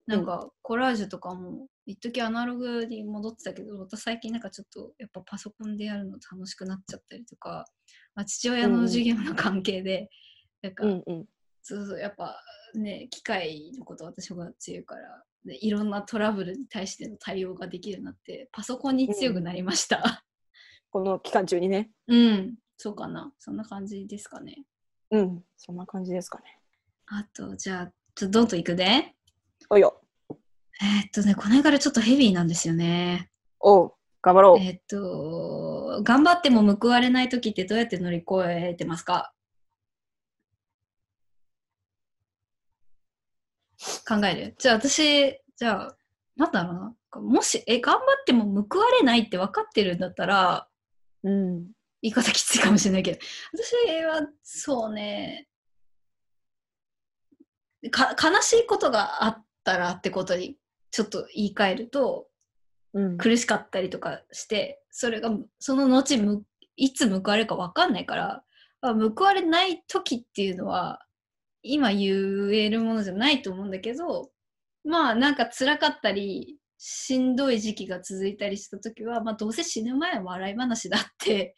[0.05, 7.65] なんかコラージュとかも、一時アナログに戻ってたけど、私最近なんかちょっとやっぱパソコンでやるの楽しくなっちゃったりとか、
[8.15, 10.09] まあ、父親の授業の関係で、
[10.61, 11.25] なんか、うんうん。
[11.63, 12.35] そうそうやっぱ
[12.75, 20.25] ね機械のこと私が強いからでいろんなトラブルに対しての対応ができるようになってパソコンに強くなりました
[20.91, 21.89] この期間中にね。
[22.07, 24.65] うん、そうかなそんな感じですかね
[25.09, 25.43] うん。
[25.57, 26.59] そんな感じですかね。
[27.07, 29.12] あとじゃあちょっとどんといくね
[29.73, 29.99] おいよ。
[30.81, 33.93] えーっとねこの辺からちょっとヘビーなんですよねおう。
[34.21, 34.59] 頑張ろう。
[34.59, 39.33] えーっと頑張っても報われない時ってどうやって乗り越えてますか？
[44.07, 44.55] 考える？
[44.59, 45.97] じゃあ私じゃあ
[46.35, 50.67] なんだろうなもしえ頑張っても報われないって分かってるんだったら
[51.23, 51.71] うん。
[52.01, 53.19] 言い方きついかもしれないけど
[53.53, 55.47] 私はそうね
[57.91, 60.57] か悲しいことがあったらってことに
[60.91, 62.27] ちょっと言い換えると
[62.93, 63.17] うん。
[63.17, 66.43] 苦しかったりとかしてそれがその後む
[66.75, 68.43] いつ報われるか分かんないから
[68.81, 70.99] あ報われない時っていうのは
[71.63, 74.29] 今言えるものじゃないと思うんだけど
[74.83, 81.55] まあなんか辛かったりしんどい時期が続いたりした時は、まあ、どうせ死ぬ前は笑い話だって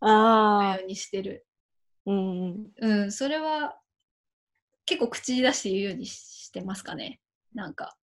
[0.00, 0.84] ああよ。
[0.84, 1.46] うにしてる。
[2.06, 3.02] うんうん。
[3.02, 3.76] うん、それは
[4.84, 7.20] 結構口に出して言うようにしてますかね。
[7.54, 7.96] なんか、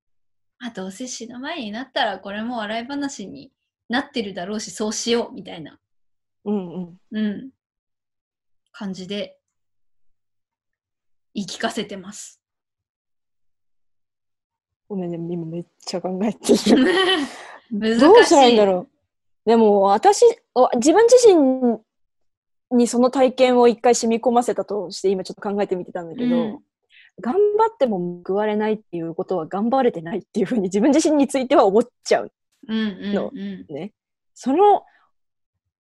[0.59, 3.51] あ、どうせ死ぬ前になったらこれも笑い話に
[3.89, 5.79] なってるだろうし、そうしようみたいな、
[6.45, 6.97] うんうん。
[7.11, 7.49] うん、
[8.71, 9.37] 感じで
[11.33, 12.41] 言い聞かせてます。
[14.87, 16.85] ごめんね、今めっちゃ考えてる。
[17.71, 17.99] 難しい。
[17.99, 18.87] どうしたらいいんだろ
[19.45, 19.49] う。
[19.49, 21.79] でも私、お自分自身
[22.77, 26.63] にその体験を一回染み込ませたとして今ちょっと考えてみてたんだけど、うん
[27.21, 27.39] 頑張
[27.73, 32.31] っても報われないっていうことは頑張れてないっていうふうに自分自身については思っちゃう。
[32.67, 33.91] うんうんのうん。
[34.33, 34.83] その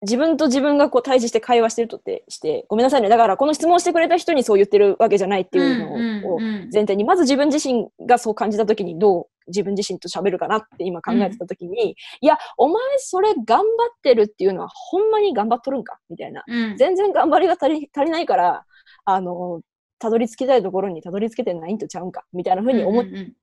[0.04, 3.08] 自分と自分がこう対峙して会話してるとってして、ごめんなさいね。
[3.08, 13.66] だからこの質問してくれた人にそう言ってるわけじゃないっていうのを、うんうんうん前提に、まず自分自身がそう感じたときにどう自分自身と喋るかなって今考えてたときに、いや、お前それ頑張っ
[14.02, 16.44] てるっていうのはほんまに頑張っとるんかみたいな。
[16.48, 18.66] うん全然頑張りが足り足りないから、
[19.06, 19.62] あの、
[20.04, 23.34] たどり着きたいところにたどり着けてないんとちゃうんかみたいな風に思っうんうん。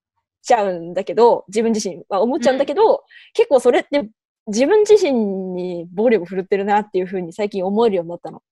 [0.43, 4.11] ちゃうんだけど、自分自身は思っちゃうんだけど、結構それって
[4.47, 5.13] 自分自身
[5.55, 8.43] に暴力振るってるなっていう風に最近思えるようになったの。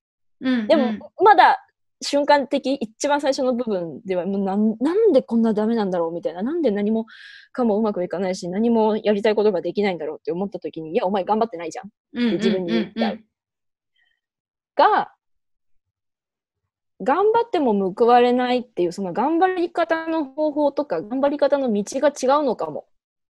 [0.41, 1.59] うんでも、まだ
[2.01, 7.07] 瞬間的、一番最初の部分では、もうなんなんでこんなダメなんだろうみたいな、なんで何も
[7.53, 11.91] かもうまくいかないし、何もやりたいことができないんだろうって思った時に、いや、お前頑張ってないじゃん。
[12.13, 13.19] うんうんうん自分に言っちゃう
[14.77, 15.13] が、
[17.01, 22.87] 頑張っても報われないっていう、その頑張り方の方法とか、頑張り方の道が違うのかも、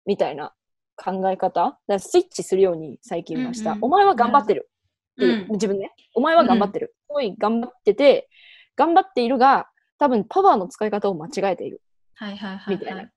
[0.07, 0.55] みたいな
[0.97, 1.65] 考え方。
[1.65, 3.73] だからスイッチするように最近はした。
[3.73, 4.71] うんうんお前は頑張ってる。
[5.13, 5.93] っていううん自分ね。
[6.15, 6.95] お前は頑張ってる。
[7.07, 8.29] すごい頑張ってて、
[8.77, 11.83] 頑張っているが、多分パワーの使い方を間違えている。
[12.15, 13.03] はいはいはいみたいは。
[13.03, 13.13] ない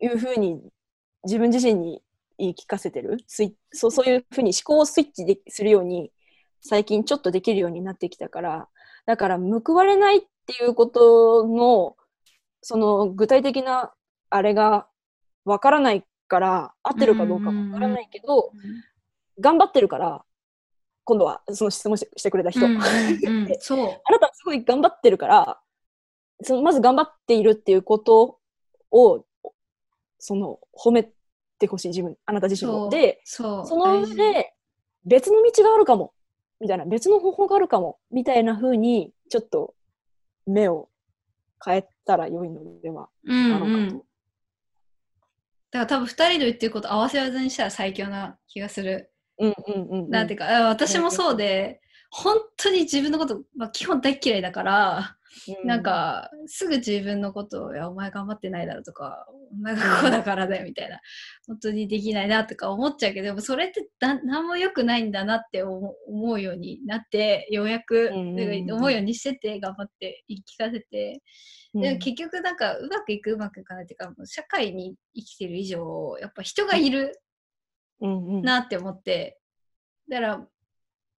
[0.00, 0.60] いうふうに
[1.24, 2.02] 自分自身に
[2.38, 6.10] 言い聞かせてるスイそうそういうふうに思考をスイッチでするように
[6.60, 8.68] 最近ちょっとできるようになってきたから
[9.06, 11.96] だから報われないっていうことの
[12.62, 13.92] その具体的な
[14.30, 14.86] あれが
[15.44, 18.50] わからないから合ってるかどうかわからないけど、
[19.40, 20.24] 頑張ってるから
[21.04, 23.78] 今度はその質問してくれた人、うんうんうんそう。
[24.04, 25.60] あなたすごい頑張ってるから、
[26.42, 28.40] そのまず頑張っているっていうこと
[28.90, 29.24] を、
[30.18, 31.12] その褒め
[31.58, 32.90] てほしい自分、あなた自身そうも。
[32.90, 33.20] で。
[33.24, 34.54] その上で
[35.04, 36.13] 別の道があるかも、
[36.64, 39.74] みたいな、別の方法があるかも、みたいな風に、ちょっと
[40.46, 40.88] 目を
[41.62, 43.76] 変えたら良いのではうんなのかと。
[43.76, 44.04] うん、だか
[45.72, 49.12] ら多分2人の言ってること合わせ技にしたら最強な気がする。
[49.38, 50.10] うんうんうんうん。
[50.10, 55.18] なんていうか、あ私もそうで、本当に自分のこと、まあ、基本大っ嫌いだから、
[55.62, 61.00] うなん、か、すぐ自分のことを、いや、お前頑張ってないだろとか、お前がこうだからだよみたいな、
[61.46, 71.22] 本当にできないなとか思っちゃうけど、でもそれってだ何も良くないんだなって思うようになって、ようやく、うん思うようにしてて、頑張って言い聞かせて、
[71.74, 71.82] うん。
[71.82, 77.20] でも結局なんかうまくいくうまくいかないっていうかもう社会に生きてる以上やっぱ人がいる
[78.00, 79.38] なって思って
[80.08, 80.46] だから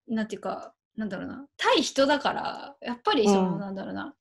[0.09, 1.47] なんていうかなんだろうな。
[1.57, 3.61] 対人だからやっぱりその、うん。
[3.61, 4.15] なんだろうな。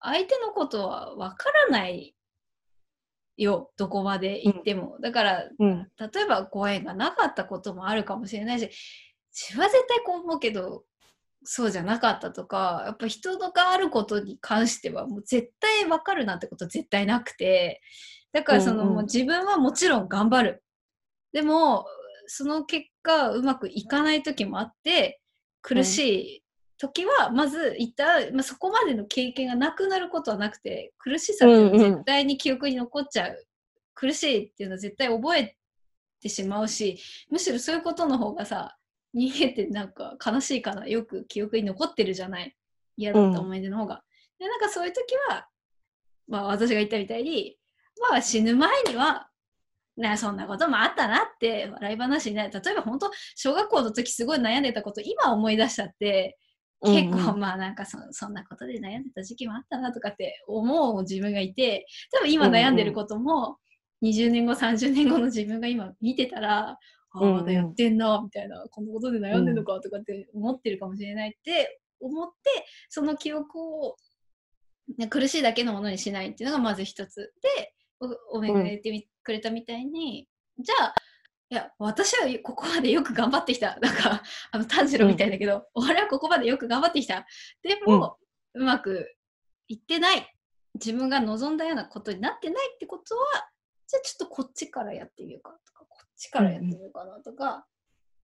[0.00, 2.14] 相手のことはわからない
[3.36, 3.72] よ。
[3.76, 8.70] どこまで行っても、だからうん、例えばご縁がなかったこともあるかもしれないし
[9.32, 10.84] 自分は絶対こう思うけど
[11.44, 17.80] そうじゃなかったとかやっぱ人があることに関してはもう絶対分かるなんてこと絶対なくて
[18.32, 18.88] だからその、うん。
[18.88, 20.62] うんもう自分はもちろん頑張る。
[21.32, 21.86] でも
[22.26, 25.20] その結果うまくいかない時もあって
[25.66, 26.42] 苦しい
[26.78, 33.46] 時はまず一旦、まあ、そこまでの経験がなくなることはなくて苦しさって絶対に記憶に残っちゃう、
[33.94, 35.56] 苦しいっていうのは絶対覚え
[36.22, 36.98] てしまうし
[37.30, 38.76] むしろそういうことの方がさ
[39.12, 40.86] 人間ってなんか悲しいかな。
[40.86, 42.54] よく記憶に残ってるじゃない。
[42.98, 44.02] 嫌だった思い出の方が。
[44.38, 45.48] でなんかそういう時は、
[46.28, 47.56] まあ、私が言ったみたいに、
[48.10, 49.30] まあ、死ぬ前には
[49.96, 56.38] なそんなこともあったなって笑い話になる例えば本当小学校の時すごい悩んでたこと今思い出したって
[56.84, 63.56] 結構、まあなんかそそんなことで悩んでた時期もあったなとかって思う自分がいて多分今悩んでることも
[64.04, 66.78] 20年後30年後の自分が今見てたら、あ
[67.12, 73.96] あまだやってんなみたいなこのことで悩んでるのかとかって思ってるかもしれないって思ってその記憶を
[74.98, 77.72] ね苦しいだけのものにしないっていうのがまず一つで
[78.32, 80.94] おおめが言ってみ、くれたみたいにじゃあ
[81.50, 83.78] いや私はここまでよく頑張ってきた。
[83.80, 87.24] なんかあの炭治郎みたいだけど、俺はここまでよく頑張ってきた。
[87.62, 88.16] でも、
[88.54, 89.14] うまく
[89.68, 90.28] いってない。
[90.74, 93.22] 自分が望んだようなことになってないってことは
[93.86, 97.64] じゃあちょっとこっちからやってみようかとかこっちからやってみようかなとか、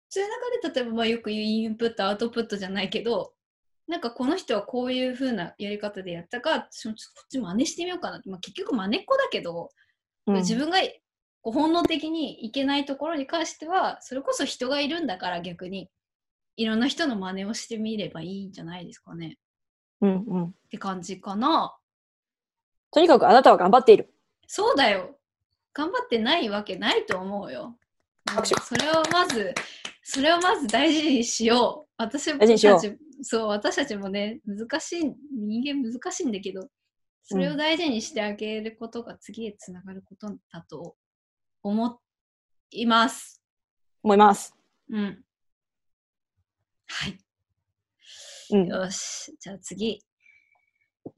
[0.09, 0.29] そういう
[0.61, 3.33] 中で例えばまあよく言うインプットアウトプットじゃないけど
[3.87, 9.69] なんかこの人はこういう風なやり方でやったかちょっとこっち真似してみようかなって、まあ、結局真似っこだけど、
[10.27, 10.35] うん。
[10.35, 10.77] 自分が
[11.41, 15.89] こう本能的にいけないところに関してはそれこそ人がいるんだから逆に
[16.55, 19.37] いろんな人の真似をしてみればいいんじゃないですかね。
[20.01, 21.75] うんうん、って感じかな。
[22.91, 24.13] とにかくあなたは頑張っている。
[24.47, 25.17] そうだよ。
[25.73, 27.77] 頑張ってないわけないと思うよ、
[28.61, 29.55] それをまず
[30.03, 31.91] それをまず大事にしよう。
[31.97, 36.67] 私たちそう私たちもね難しい人間難しいんだけど
[37.23, 40.97] それを大事にしてあげることが次へつながることだと
[41.63, 42.01] 思
[42.71, 43.41] います。
[44.03, 44.55] 思います。
[44.89, 45.23] うん。
[46.87, 47.17] はい。
[48.51, 48.67] うん。
[48.67, 49.33] よし。
[49.39, 50.03] じゃあ次。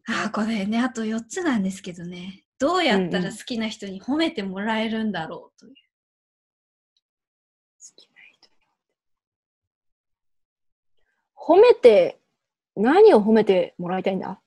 [0.08, 2.44] あー、これね、あと4つなんですけどね。
[2.60, 5.74] どうやったら好きな人に褒めてもらえるんだろうという。
[11.36, 12.22] 褒めて、
[12.78, 14.42] 何を褒めてもらいたいんだ？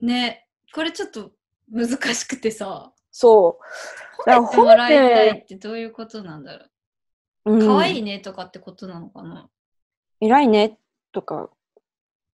[0.00, 1.32] ね、これちょっと
[1.70, 3.58] 難しくてさ、そ
[4.26, 4.30] う。
[4.30, 6.66] 褒めてもらいたいってどういうことなんだろ
[7.46, 7.66] うんう。
[7.66, 9.48] 可愛いねとかってことなのかな。
[10.20, 10.78] 偉いね
[11.12, 11.50] とか、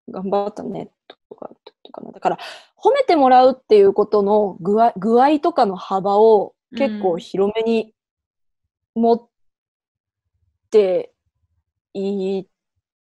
[0.08, 1.50] 頑張ったねとか、
[1.82, 2.12] とかな。
[2.12, 2.38] だから、
[2.76, 7.94] 褒めてもらうっていうことの具合具合とかの幅を結構広めに
[8.94, 9.28] 持っ
[10.70, 11.12] て
[11.92, 12.46] いっ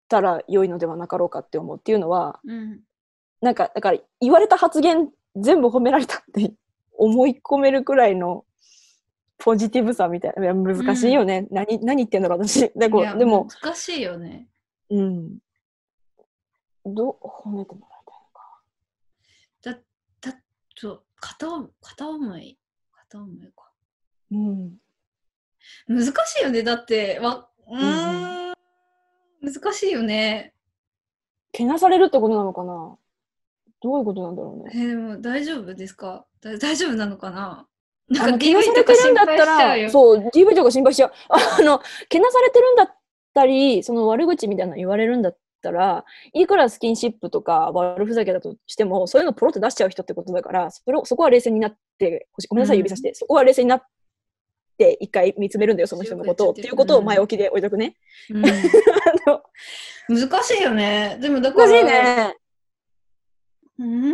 [0.08, 2.80] たら良いのではなかろうかって思うっていうのは、うん。
[3.40, 6.52] なんか、だから言われた発言全部褒められたって
[6.92, 8.44] 思い込めるくらいの
[9.38, 10.44] ポジティブさみたいな。
[10.44, 11.48] いや難しいよね。
[11.50, 12.60] 何、何言ってんだろう、私。
[12.76, 14.48] ででも、難しいよね。
[14.90, 15.38] うん。
[16.84, 17.16] どう
[17.48, 19.82] 褒めてもらいたいのか。
[20.20, 20.42] だ、だ
[20.80, 22.58] と、片思片思い。
[22.92, 23.72] 片思いか。
[24.30, 24.78] うん。
[25.88, 26.62] 難しいよね。
[26.62, 28.54] だって、わ、うーん、
[29.40, 30.54] 難しいよね。
[31.52, 32.96] けなされるってことなのかな
[33.82, 34.84] どういうことなんだろうえね。
[34.84, 36.24] ーでも大丈夫ですか？
[36.42, 37.66] だ大丈夫なのかな？
[38.08, 39.90] なんかけなされてるんだったら、。
[39.90, 41.12] そう、DV とか心配しちゃう。
[41.30, 42.88] あの、けなされてるんだっ
[43.33, 46.04] たり、その悪口みたいなの言われるんだったら、
[46.35, 52.48] いくらスキンシップとか悪ふざけだとしても、そういうのポロって出しちゃう人ってことだから、それをそこは冷静になってほしい。
[52.48, 53.14] ごめんなさい、うん指さして。
[53.14, 53.83] そこは冷静になっ
[54.76, 56.52] て、一回見つめるんだよ、その人のことを。
[56.52, 57.96] っていうことを前置きで置いとくね。
[58.30, 58.42] うん
[60.08, 61.16] 難しいよね。
[61.20, 62.37] でもだから、難しいね。
[63.83, 64.12] うん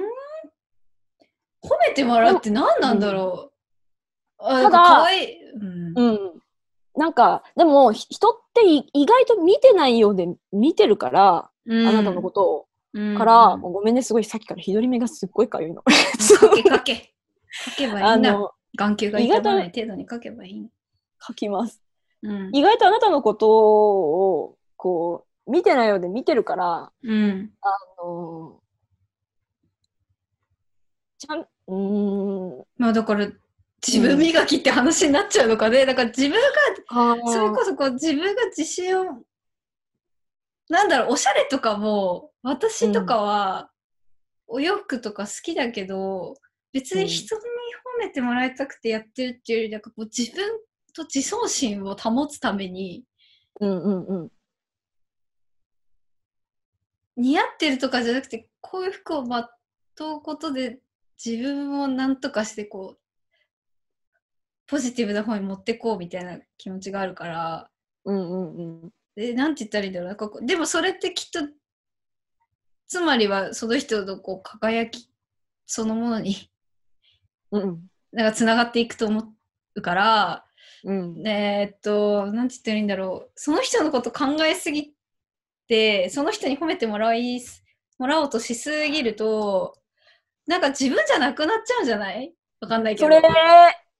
[1.62, 3.52] 褒めてもらうって何なんだろ
[4.38, 4.44] う。
[4.44, 5.52] あ、なんかただ可愛い。
[5.52, 5.98] うん。
[5.98, 6.42] うん。
[6.96, 12.64] なんか、でも、ひ人ってい意外と見てないようで見てるから、うんあなたのことを。
[12.94, 15.82] うんから、うんもうごめんね、すごいさっきから左目がすっごいかゆいの。
[15.82, 15.92] か
[16.54, 16.94] けかけ。
[16.96, 18.32] かけばいあいんだ。
[18.32, 20.68] の、眼球が痛まない程度にかけばいいの。
[21.20, 21.82] 書きます。
[22.22, 22.50] うん。
[22.52, 27.50] 意外とあなたのことを、こう、見てないようで見てるから、うん。
[27.60, 27.68] あ
[28.04, 28.60] の
[31.28, 33.28] うーん、まあだから、
[33.86, 35.86] 自分磨きって話になっちゃうのかね。
[35.86, 39.24] だから自分が、それこそこう自分が自信を、
[40.68, 43.70] なんだろう、おしゃれとかも、私とかは、
[44.46, 46.34] お洋服とか好きだけど、
[46.72, 47.44] 別に人に褒
[47.98, 50.48] めてもらいたくてやってるっていうより、なんかこう自分
[50.94, 53.04] と自尊心を保つために、
[53.60, 54.32] うんうんうん。
[57.16, 59.48] 似合ってるとかじゃなくて、こういう服をま
[59.94, 60.78] とうことで
[61.24, 62.98] 自分をなんとかしてこう、
[64.66, 67.70] ポジティブな方に持ってこうみたいな気持ちがあるから、
[68.04, 68.90] うんうんうん。
[69.16, 70.16] で、なんて言ったらいいんだろうな。
[70.16, 71.40] ここでもそれってきっと、
[72.86, 75.10] つまりはその人のこう輝き
[75.66, 76.50] そのものに、
[77.50, 79.34] うんなんか繋がっていくと思
[79.74, 80.44] うから、
[80.84, 81.26] うん。
[81.26, 83.30] えーっと、なんて言ったらいいんだろう。
[83.34, 84.94] その人のこと考えすぎ
[85.66, 87.40] て、その人に褒めてもらい、
[87.98, 89.78] もらおうとしすぎると、
[90.48, 92.34] なんか自分じゃなくなっちゃうんじゃない？
[92.60, 93.06] わかんないけど。
[93.06, 93.22] それ、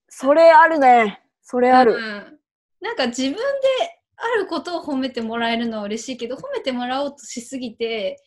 [0.09, 1.21] それあるね。
[1.41, 1.93] それある。
[1.93, 2.39] うん
[2.81, 3.37] なんか自分で
[4.15, 8.23] あることを褒めてもらえるのは嬉しいけど、褒めてもらおうとしすぎて、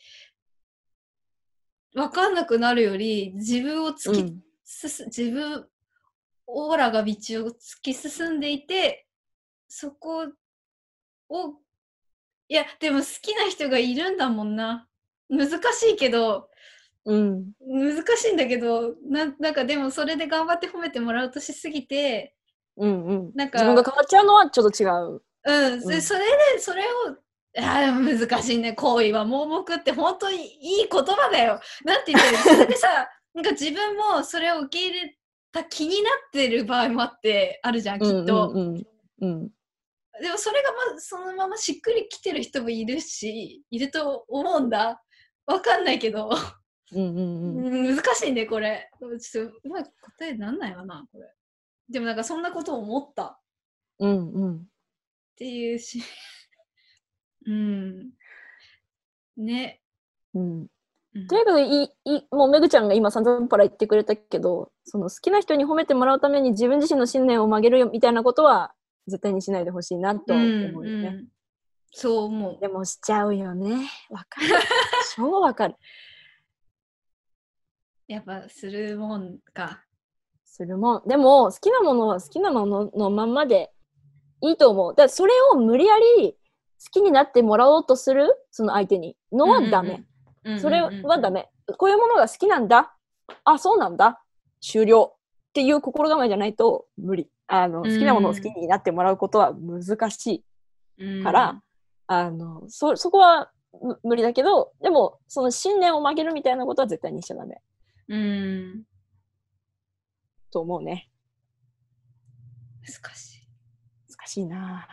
[1.95, 5.67] わかんなくなるより、自分を突きうん進、自分、
[6.47, 9.07] オーラが道を突き進んでいて、
[9.69, 10.27] そこ
[11.31, 11.55] を、
[12.49, 14.87] いや、でも好きな人がいるんだもんな。
[15.31, 16.51] 難しいけど、
[17.05, 17.53] うん。
[17.61, 22.35] 難しいんだけど、ななんかでもそれで頑張って褒めてもらおうとしすぎて、
[22.77, 23.33] うんうん。
[23.35, 25.23] なんか自分が変わっちゃうのはちょっと違う。
[25.45, 26.21] うん、そうんそれ
[26.55, 27.17] で、それを、
[27.59, 30.37] あー難しいね、行為は盲目って本当に
[30.81, 31.61] いい言葉だよ。
[31.85, 32.37] なんて言ったらいい？
[32.37, 32.89] の それでさ、
[33.35, 35.19] なんか自分もそれを受け入れ
[35.51, 38.51] た気になってる場合もあって、あるじゃん、きっと。
[38.55, 38.87] うんうん
[39.21, 39.29] うん。
[39.29, 39.51] うん。
[40.23, 45.03] でもそれがまそのまましっくりきてる人もいるし、いると思うんだ。
[45.47, 46.31] わかんないけど、
[46.95, 47.97] うんうんうん。
[47.97, 48.91] 難しいね、これ。
[49.21, 51.33] ちょっとうまく答えなんないわな、これ。
[51.89, 53.39] でもなんかそんなことを思ったっ
[54.01, 54.67] うんうん。
[55.37, 56.03] ていうし、
[57.47, 58.11] うん。
[59.37, 59.81] ね。
[60.35, 60.61] うん。
[61.15, 68.73] うんとにかくいい、もうめぐちゃんが今散々パラ言ってくれたけど、その好きな人に褒めてもらうために自分自身の信念を曲げるよみたいなことは
[69.07, 71.09] 絶対にしないでほしいなと思うよね。
[71.11, 71.29] ん
[71.91, 72.59] そう思う。
[72.61, 73.91] でもしちゃうよね。
[74.09, 74.47] わかる。
[75.15, 75.77] 超わかる。
[78.13, 79.83] やっぱするもんか。
[80.45, 81.09] するもん。
[81.09, 83.73] でも好きなものは好きなもののまんまで
[84.43, 84.93] いいと思う。
[84.93, 90.05] だからそれを無理やり好きになってもらおうとするその相手にのはダメ。
[90.45, 90.61] うんうんうん。
[90.61, 91.49] それはダメ。
[91.79, 92.95] こういうものが好きなんだ。
[93.45, 94.23] あ、そうなんだ。
[94.61, 95.15] 終了。
[95.51, 97.31] っていう心構えじゃないと無理。
[97.47, 100.45] あの、好きなものを好きになってもらうことは難し
[100.99, 101.21] うん。
[101.21, 101.63] いから、
[102.09, 103.51] あの、そ、そこは
[103.81, 107.61] む無理だけど、でも、その信念を曲げるみたいなことは絶対にしちゃダメ
[108.09, 108.85] うん。
[110.51, 111.09] と思うね。
[112.83, 113.49] 難しい。
[114.09, 114.87] 難しいな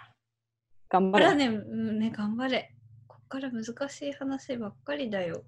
[0.89, 1.36] 頑張れ。
[1.36, 2.76] ね、うんね、頑張れ。
[3.07, 5.43] こっから難しい話ばっかりだよ。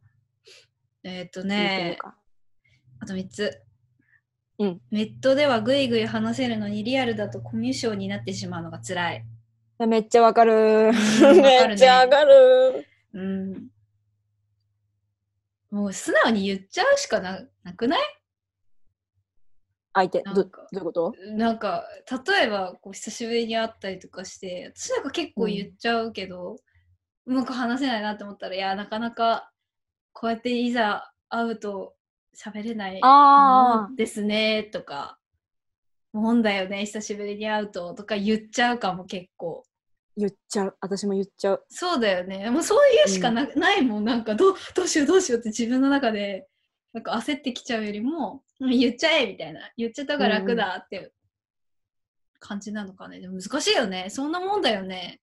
[1.04, 1.98] えっ、と聞いてみね
[3.00, 3.62] あと3つ。
[4.60, 4.82] うん。
[4.92, 9.26] ネットではぐいぐい話せるのにリアルだとコミュ障になってしまうのが辛い。
[9.88, 10.92] めっちゃわかる。
[11.42, 12.86] めっちゃわかる。
[13.14, 13.71] うん。
[15.72, 18.00] もう素直に言っちゃうしかななくない？
[19.94, 21.16] 相手、どどういうこと？
[21.36, 21.86] なんか
[22.28, 26.58] 例えばこう久しぶりに会ったりとかして私なんか結構言っちゃうけど、
[27.26, 29.52] うまく話せないなって思ったらいやなかなか
[30.14, 31.96] こうやっていざ会うと
[32.36, 33.02] 喋れない
[33.96, 35.18] ですねとか
[36.14, 39.64] もんだよね久しぶりに会うととか言っちゃうかも結構
[40.18, 40.78] 言っちゃう。
[40.82, 41.66] 私も言っちゃう。
[41.70, 42.50] そうだよね。
[42.50, 44.06] もうそういうしかな,、ないもん。
[44.06, 46.48] なんかどうどうしようどうしようって自分の中で
[46.94, 49.62] なんか焦ってきちゃうよりもうん言っちゃえみたいな。
[49.78, 51.12] 言っちゃった方が楽だって
[52.40, 53.20] 感じなのかね。
[53.20, 54.08] でも難しいよね。
[54.10, 55.22] そんなもんだよね。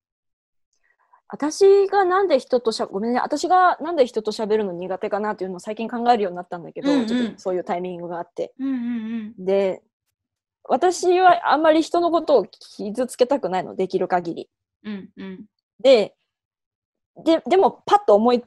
[1.31, 7.07] 私がなんで人としゃ、ごめんね、私がなんで人と喋るの苦手かなっていうのを最近考えるようになったんだけど、うんうん。
[7.07, 8.55] ちょっとそういうタイミングがあって。
[8.59, 9.45] うんうん。
[9.45, 9.83] で、
[10.65, 14.49] 私はあんまり人のことを傷つけたくないの、できる限り。
[14.85, 15.45] うんうん
[15.81, 16.15] で、
[17.25, 18.45] で、でもパッと思い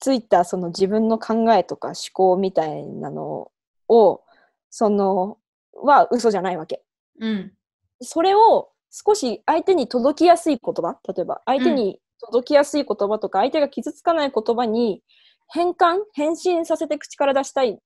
[0.00, 3.50] ついたその自分の考えとか思考みたいなの
[3.88, 4.22] を、
[4.70, 5.38] その、
[5.72, 6.82] は嘘じゃないわけ。
[7.20, 7.52] うん
[8.00, 15.02] それを少し相手に届きやすい言葉、例えば相手に届きやすい言葉とか、相手が傷つかない言葉に
[15.48, 17.78] 変換、変身させて口から出したい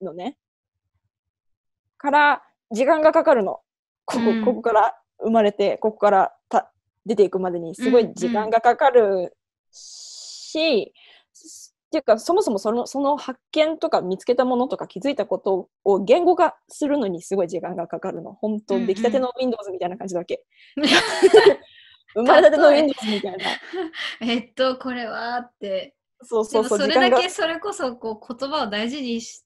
[0.00, 0.36] のね。
[1.98, 3.60] から、時間がかかるの。
[4.04, 6.71] ここ、うんここから生まれて、ここからた
[7.06, 9.36] 出ていくまでにすごい時間がかかる
[9.70, 18.32] し、っていうか、そもそもそのその発見とか見つけたものとか気づいたことを言語化するのにすごい時間がかかるの。
[18.32, 20.42] 本当、うんうん出来たての Windows みたいな感じだけ。
[22.14, 23.44] 生まれたての Windows みたいな。
[24.26, 25.94] えっと、これはって。
[26.22, 29.44] そうそうそう、それだけそれこそこう言葉を大事にし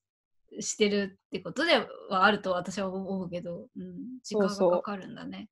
[0.60, 1.76] してるってことで
[2.08, 5.48] はあると私は思うけど、うん、時間がかかるんだね。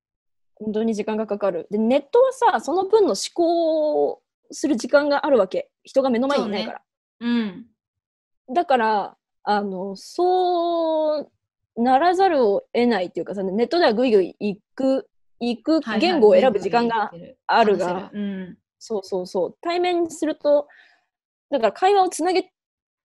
[0.57, 1.67] 本当に時間がかかる。
[1.71, 5.71] で、ネットはさ、その分の思考をする時間があるわけ。
[5.83, 6.83] 人が目の前にいないから。
[7.21, 7.67] うん。
[8.53, 11.31] だから、あの、そう
[11.77, 15.09] ならざるを得ないっていうかさ、ネットではぐいぐい行く、
[15.41, 17.11] 行く言語を選ぶ時間が
[17.47, 19.57] あるが、話せるそうそうそう。
[19.61, 20.69] 対面にすると、
[21.51, 22.53] だから会話をつなげ、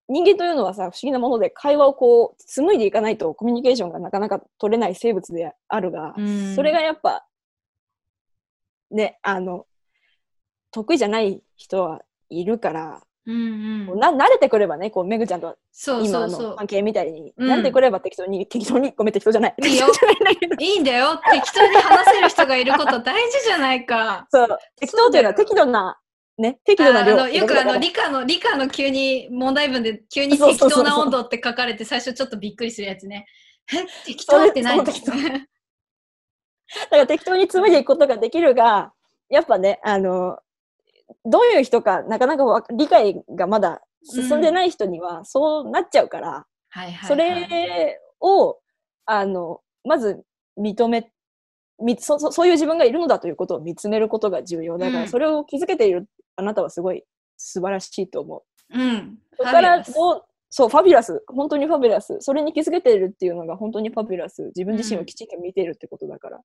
[0.07, 7.25] 人間というのはさ、不思議なもので、会話をこう、紡いでいかないとコミュニケーションがなかなか取れない生物であるが、うんそれがやっぱ、
[8.91, 9.65] ね、あの、
[10.71, 13.89] 得意じゃない人はいるから、うん。
[13.91, 16.67] うんな慣れてくればね、こう、めぐちゃんとそうそ今の関。
[16.67, 19.55] 係みたいに、うん慣れてくれば適当に、 適当に、ごめん、適当じゃない。
[19.63, 19.87] いいよ
[20.57, 21.19] いいいんだよ。
[21.31, 24.27] 適当に話せる人がいること 大事じゃないか。
[24.31, 25.99] そう、適当というのは適度な、
[26.37, 27.13] ね、適度な量。
[27.13, 33.27] あのよくあの理科の理科の急に問題文で急に適当な温度って書かれて最初ちょっとびっくりするやつね。
[33.71, 33.85] え？
[34.05, 35.11] 適当って何適当
[36.85, 38.93] だから適当に紡いでいくことができるが、
[39.29, 40.39] やっぱね、あの、
[41.25, 46.45] どういう人か、なかなかわ理解がまだ進んでない人には、そうなっちゃうから。
[47.07, 48.59] それを、
[49.05, 50.23] あの、まず
[50.57, 51.11] 認め、
[51.81, 57.03] みそそそういう自分がいるのだということを見つめることが重要だから、うんそれを気づけているあなたはすごい
[57.37, 58.77] 素晴らしいと思う。
[58.77, 59.17] うん。
[59.35, 61.23] そこからどう、そう、ファビュラス。
[61.27, 62.17] 本当にファビュラス。
[62.21, 64.45] それに気づけているっていうのが本当にファビュラス。
[64.55, 66.39] 自分自身をきちんと見ているってことだから。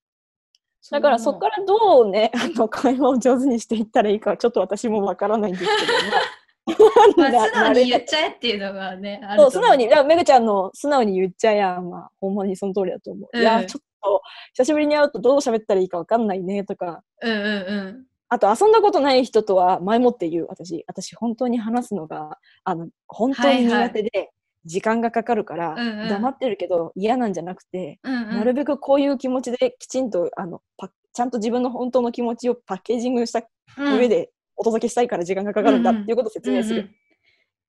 [0.91, 6.83] だからそこからどうね、 あの、会話を上手にしていったらいいかはちょっと私もわからないんですけど、
[7.17, 13.31] まあ、 な素直に言っなちゃえっていうのがね、そう、素直に、だからめぐちゃんの素直に言っちゃえや、まあ、ほんまにその通りだと思う。
[13.33, 17.03] うんいや、ちょっと、久しぶりに会うとどう喋ったらいいかわかんないね、とか。
[17.23, 18.07] うんうんうん。
[18.29, 20.85] あと、遊んだことない人とは前もって言う、私。
[20.87, 24.31] 私、本当に話すのが、あの、本当に苦手で、
[24.64, 33.43] 時間がかかるから、うんうん黙ってるけど嫌なんじゃなくて、うんうん、なるべくこういう気持ちできちんと、あの、パちゃんと自分の本当の気持ちをパッケージングした
[33.77, 36.81] うん上でお届けしたいから時間がかかるんだうんうんっていうことを説明する。
[36.81, 36.95] うんうん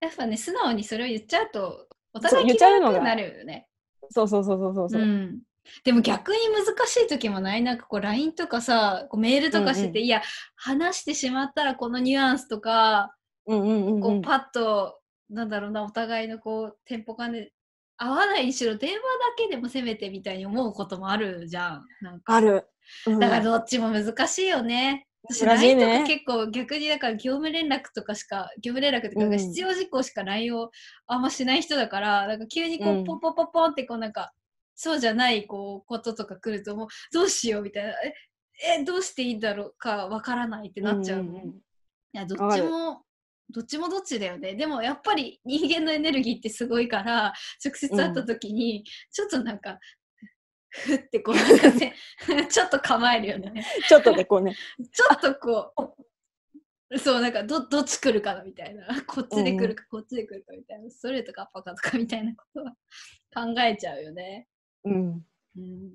[0.02, 3.66] やっぱね、素直にそれを言っちゃうと、お互い気がなるよね。
[4.10, 5.02] そうそうそうそうそうそう。
[5.02, 5.40] うん
[5.84, 7.62] でも逆に難しい時もない？
[7.62, 10.22] なんかこう LINE とかさこうメールとかしてて、うんうんいや
[10.56, 14.00] 話してしまったらこのニュアンスとか、うんうんうんう。
[14.02, 15.00] こうんパッと
[15.30, 17.52] なんだろうなお互いのこうテンポ感で
[17.98, 19.02] 合わないにしろ電話だ
[19.38, 22.68] けでもせめてみたいに思うこともあるじゃんなんかある。
[23.08, 25.08] うんだからどっちも難しいよね。
[25.28, 30.70] 私 LINE ねとか結構逆にだから業務連絡とかしか業務連絡とかうん必要事項しか LINE を
[31.08, 34.34] あんましない人だからなんか急にこうんうポンポンポンポンってこうなんか
[34.76, 38.14] そうじゃないこうこととか来るともうどうしようみたいなえ
[38.80, 41.34] えどうしていいんだろうかわからないってなっちゃうもん。
[41.34, 41.54] んんんい
[42.14, 43.04] やどっちも
[43.50, 49.80] どっちもどっちだよねでもやっぱり人間のエネルギーってすごいから直接会った時にちょっとなんか、
[50.70, 51.96] ふってこうなんかね
[52.50, 53.66] ちょっと構えるよね。
[53.88, 54.56] ちょっとね、こうね。
[54.92, 55.74] ちょっとこ
[56.90, 58.88] う、そう、なんかど、どっち来るかなみたいな。
[59.08, 60.90] こっちで来るか、こっちで来るかみたいな。
[60.90, 62.76] ストレートかアッパーかとかみたいなことは
[63.34, 64.48] 考えちゃうよね。
[64.86, 65.26] うん。
[65.58, 65.92] うん。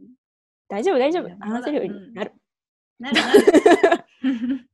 [0.68, 1.28] 大丈夫、大丈夫。
[1.40, 2.32] 話せるようになる。
[2.98, 3.40] なるなる。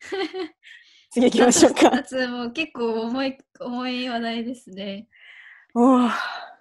[1.10, 1.90] 次行きましょうか。
[2.28, 5.08] もう結構重い、重い話題ですね。
[5.74, 6.10] おー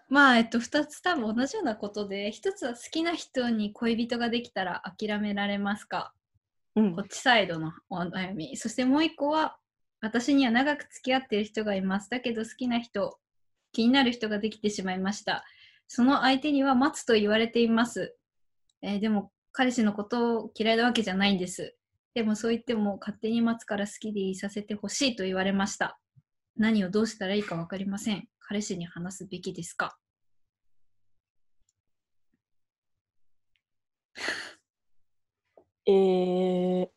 [0.07, 6.13] まあ、えっと、2つ多分同じようなことで、1つは好きな人に恋人ができたら諦められますか？
[6.75, 8.55] うんこっちサイドのお悩み。
[8.57, 9.57] そしてもう一個は、
[10.01, 12.09] 私には長く付き合っている人がいます。
[12.09, 13.17] だけど好きな人、
[13.71, 15.43] 気になる人ができてしまいました。
[15.87, 18.15] その相手には待つと言われています。
[18.81, 21.75] えーでも、彼氏のことを嫌いなわけじゃないんです。
[22.13, 25.99] でもそう言っても勝手に待つから好きでいさせてほしいと言われました。
[26.57, 28.27] 何をどうしたらいいか分かりません。
[28.39, 29.97] 彼氏に話すべきですか？
[35.85, 36.89] えー、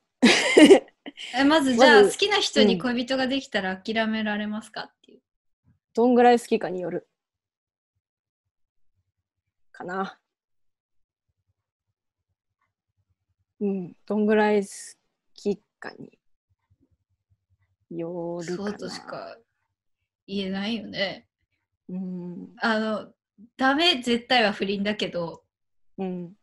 [1.36, 5.20] えまずじゃあ好きな人にうん恋人ができたら諦められますかっていう。
[5.94, 7.08] どんぐらい好きかによる。
[9.78, 10.18] かな。
[13.60, 14.70] うん、どんぐらい好
[15.34, 16.18] きかに
[17.90, 18.70] よるかな。
[18.70, 19.36] そうとしか
[20.26, 21.28] 言えないよね。
[21.88, 22.54] うん。
[22.60, 23.12] あの、
[23.56, 25.44] ダメ絶対は不倫だけど、
[25.96, 26.34] うん。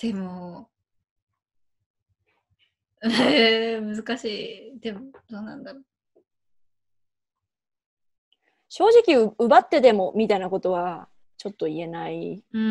[0.00, 0.70] でも、
[3.02, 4.24] えー、難し
[4.76, 4.80] い。
[4.80, 5.89] でも、どうなんだろう。
[8.70, 12.66] 正直う奪ってでもみたいなことはちょっと言えないうんう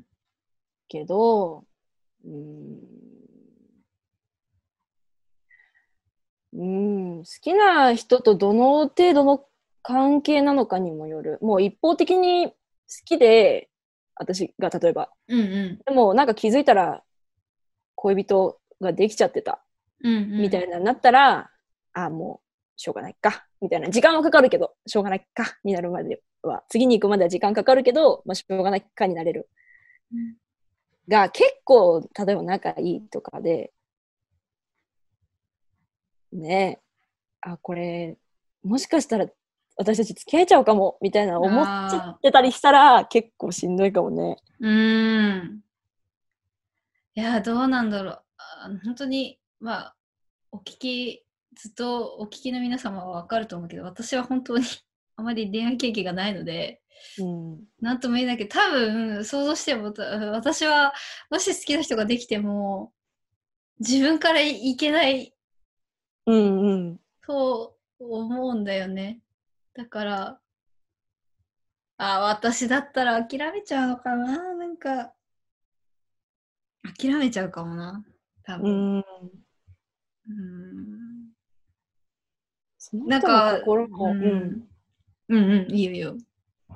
[0.00, 0.04] ん
[0.88, 1.64] けど、
[2.24, 2.78] うん、
[6.52, 9.44] うん、好きな人とどの程度の
[9.82, 11.38] 関係なのかにもよる。
[11.42, 12.54] もう一方的に好
[13.04, 13.68] きで、
[14.14, 15.10] 私が例えば。
[15.28, 15.40] うん。
[15.40, 17.02] うんでもなんか気づいたら
[17.96, 19.64] 恋人ができちゃってた
[20.02, 20.14] うん。
[20.14, 21.50] うんうん、みたいななったら、
[21.92, 22.43] あもう
[22.76, 23.90] しょうがないか、みたいな。
[23.90, 29.48] 時間はかかるけど、しょうがないか、になるまでは、次に行くまでは時間かかるけど、まあ、しょうがないかになれる。
[30.12, 30.36] うん
[31.08, 33.72] が、結構、例えば仲いいとかで、
[36.32, 36.82] ねえ、
[37.42, 38.16] あ、これ、
[38.62, 39.26] もしかしたら
[39.76, 44.38] 私たち付き合えちゃうかも、みたいな思っちゃってたりしたら、結構しんどいかもね。
[44.60, 45.60] うーん。
[47.14, 48.22] いや、どうなんだろう。
[48.38, 49.96] あ本当に、まあ、
[50.52, 51.23] お聞き、
[51.56, 54.64] ずっとお聞きの皆様はわかると思うけど、私は本当に
[55.16, 56.82] あまり恋愛経験がないので、
[57.18, 57.64] うん。
[57.80, 60.94] なんとも言えないけど、多分、想像しても、た私は、
[61.30, 62.92] もし好きな人ができても、
[63.80, 65.34] 自分からいけない
[66.26, 67.00] うんうん。
[67.26, 69.20] と思うんだよね。
[69.74, 70.40] だから、
[71.96, 74.54] あ、私だったら諦めちゃうのかな？
[74.54, 75.12] なんか、
[76.98, 78.04] 諦めちゃうかもな。
[78.44, 78.98] 多う分。
[78.98, 79.04] ん。
[80.28, 81.03] うん。
[82.94, 84.68] そのなん人のか、心も、ううんん。
[85.28, 86.16] うんうん、いいよいいよ。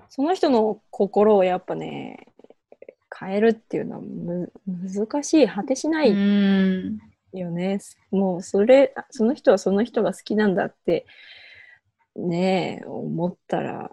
[0.09, 2.27] その人の心をやっぱね、
[3.17, 6.99] 変えるっていうのはむ難しい、果てしなういん。
[7.33, 7.79] よね。
[8.11, 11.07] もうそれ、その人はその人が好きなんだって、
[12.17, 13.93] ねえ、思ったら、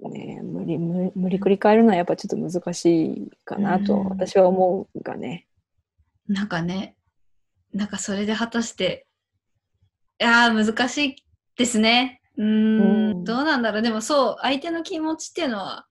[0.00, 5.46] ねえ、無理、無理無理くり変えるのはやっぱちょっと難しいかなとうん私は思うがね。
[6.26, 6.96] なんかね、
[7.72, 9.11] なんかそれで果たして、い
[10.22, 11.16] やー、難しい
[11.56, 12.20] ですね。
[12.36, 13.82] うーん、うんどうなんだろう。
[13.82, 15.86] でもそう、相手の気持ちっていうのは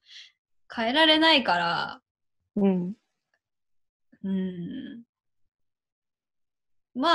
[0.74, 2.02] 変えられないから、
[2.56, 2.94] うん。
[4.24, 5.04] うん。
[6.94, 7.08] ま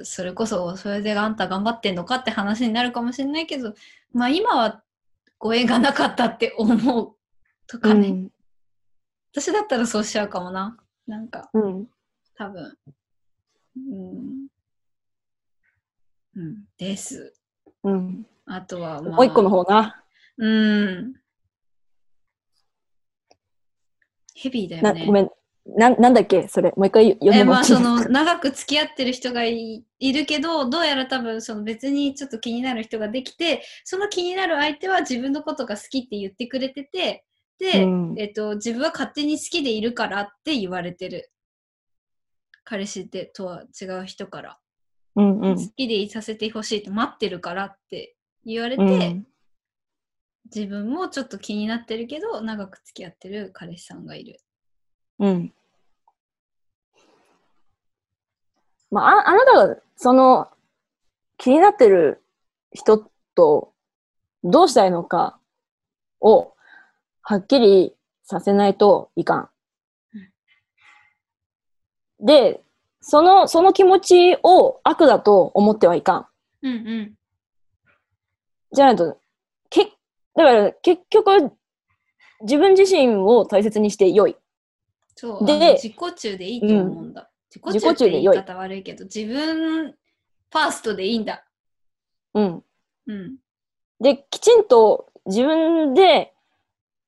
[0.00, 3.74] あ、それこそ、それであんた頑張ってんのかって話になるかもしれないけど、
[4.12, 4.82] まあ今は
[5.38, 7.16] ご縁がなかったって思う
[7.66, 8.08] とかね。
[8.08, 8.30] うん。
[9.32, 10.76] 私だったらそうしちゃうかもな。
[11.06, 11.88] なんか、うん。
[12.36, 12.76] 多分。
[13.76, 14.46] うん。
[16.36, 16.64] うん。
[16.78, 17.34] です。
[17.82, 18.26] うん。
[18.46, 19.16] あとは、まあ。
[19.16, 20.02] もう一個の方な。
[20.38, 21.14] うん。
[24.34, 25.00] ヘビーだよね。
[25.00, 25.30] なごめん。
[25.66, 26.46] ななんだっけ？
[26.48, 26.72] それ。
[26.76, 37.24] もう一回読んえまあその長く付き合ってる人がいいるけどどうやら多分その別にちょっと気になる人ができてその気になる相手は自分のことが好きって言ってくれてて
[37.58, 41.30] で、うんえっと、自分は勝手に好きでいるからって言われてる
[42.64, 44.58] 彼氏でとは違う人から、
[45.16, 45.56] うんうん。
[45.56, 49.26] 好きでいさせてほしいって待ってるからって言われて、うん
[50.54, 54.40] 自分もちょっと気になってるけど長く付き合ってる彼氏さんがいる。
[55.18, 55.52] うん。
[58.90, 60.48] まあ、ああなたが、その、
[61.38, 62.22] 気になってる
[62.70, 63.72] 人と、
[64.44, 65.38] どうしたいのか
[66.20, 66.52] を、
[67.22, 69.48] はっきりさせないといかん。
[72.20, 72.62] で、
[73.06, 76.26] その、その気持ちを悪だと思ってはいかん。
[76.62, 77.14] うんうん
[78.72, 79.18] じゃないと、
[79.70, 79.84] け、
[80.34, 81.52] だから結局、
[82.40, 84.36] 自分自身を大切にして良い。
[85.14, 87.30] そう、で自己中でいいと思うんだ。
[87.50, 91.44] 自己中って言い方悪いけど、自分ファーストでいいんだ。
[92.32, 92.64] うん。
[93.06, 93.36] うん。
[94.00, 96.32] で、きちんと自分で、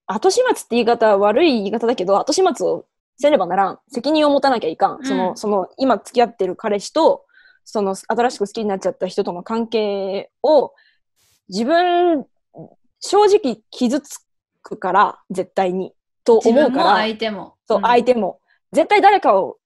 [0.07, 2.85] 後始末って言い方は悪い言い方だけど、後始末を
[3.19, 3.79] せねばならん。
[3.89, 4.99] 責任を持たなきゃいかん。
[4.99, 7.25] うんその、その、今付き合ってる彼氏と、
[7.65, 10.73] その、新しく好きになっちゃった人との関係を、
[11.49, 12.27] 自分、
[13.01, 14.19] 正直傷つ
[14.63, 15.93] くから、絶対に。
[16.25, 17.55] と思うから、相手も。
[17.67, 18.41] そう、ん相手も。
[18.73, 19.59] 絶対誰かを、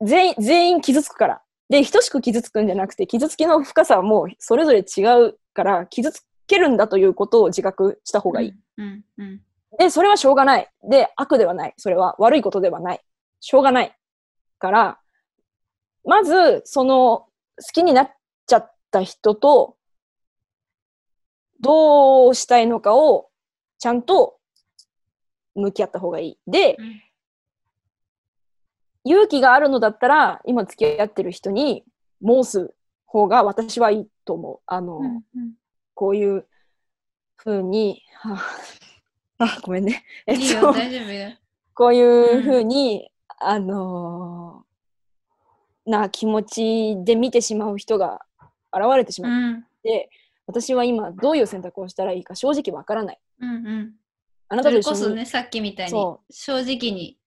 [0.00, 1.42] 全員、全員傷つくから。
[1.68, 8.54] で、等しく傷つくんじゃなくて、傷つきの深さはもうそれぞれ違うから、傷つけるんだということを自覚した方がいい。
[8.78, 9.40] うんうん
[9.78, 10.68] で、それはしょうがない。
[10.88, 11.74] で、悪ではない。
[11.76, 13.00] それは悪いことではない。
[13.40, 13.96] しょうがない。
[14.58, 15.00] から、
[16.04, 17.28] まず、その、好
[17.72, 18.10] きになっ
[18.46, 19.76] ちゃった人と、
[21.60, 23.30] どうしたいのかを
[23.78, 24.38] ちゃんと
[25.54, 26.38] 向き合った方がいい。
[26.46, 27.00] で、うん
[29.06, 31.84] 勇気があるのだったら、今付き合ってる人に
[32.26, 34.60] 申す方が私はいいと思う。
[34.66, 35.52] あの、うんうん
[35.96, 36.44] こういう
[37.36, 38.42] 風に、はあ、
[39.38, 40.04] あごめんね。
[40.26, 41.30] えっいいよ、と、大丈夫よ。
[41.74, 43.10] こういう風に、
[43.40, 44.74] あのー
[45.86, 48.24] な気持ちで見てしまう人が
[48.72, 49.66] 現れてしうまっん。
[49.82, 50.10] て、
[50.46, 53.20] 私は今どういう選択をしたらいいか正直わからない。
[53.40, 53.94] うんうん。
[54.48, 57.18] あなそたと一緒に、れこそね、さっきみたいにそ正直に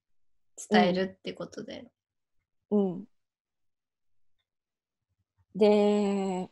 [0.69, 1.85] 伝えるってことで。
[2.71, 3.05] うん。
[5.55, 6.49] で、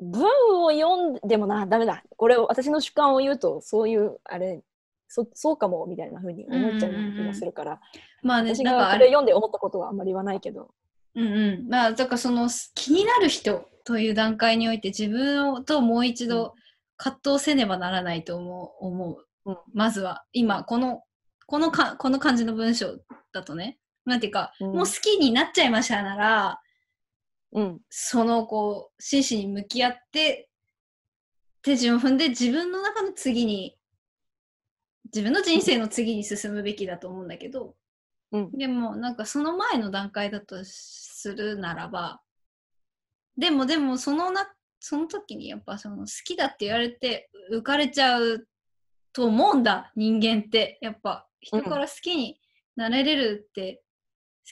[0.00, 0.24] 文
[0.62, 2.02] を読んで、でもな、ダメだ。
[2.16, 4.62] これ私の主観を言うと、そういう、あれ、
[5.08, 7.80] そそうかもみたいな風に思っちゃうような気がするから、
[8.22, 10.70] まあね、私なんかあれ、がこれ読んで思ったことはあんまり言わないけど、
[11.14, 11.68] うんうん。
[11.68, 16.54] まあ、だからその気になる人という段階において自分をともう一度
[16.98, 18.86] 葛藤せねばならないと思う。
[18.86, 19.26] 思う。
[19.46, 19.56] うん。
[19.72, 21.02] まずは、今、この、
[21.46, 22.98] このか、この感じの文章
[23.32, 24.66] だとね、なんていうか、うん。
[24.68, 26.60] もう好きになっちゃいましたなら、
[27.56, 30.48] うん、そのこう真摯に向き合って
[31.62, 33.76] 手順を踏んで自分の中の次に
[35.06, 37.74] 自分の人生の次に進むべきだと思うんだけど、
[38.32, 38.52] うん。
[38.52, 42.20] でもなんかその前の段階だとするならば
[43.38, 48.46] でもでもそのなその時にやっぱその好きだって言われて浮かれちゃう
[49.12, 50.78] と思うんだ人間って。
[50.82, 52.38] やっぱ人から好きに
[52.76, 53.85] なれれるって、好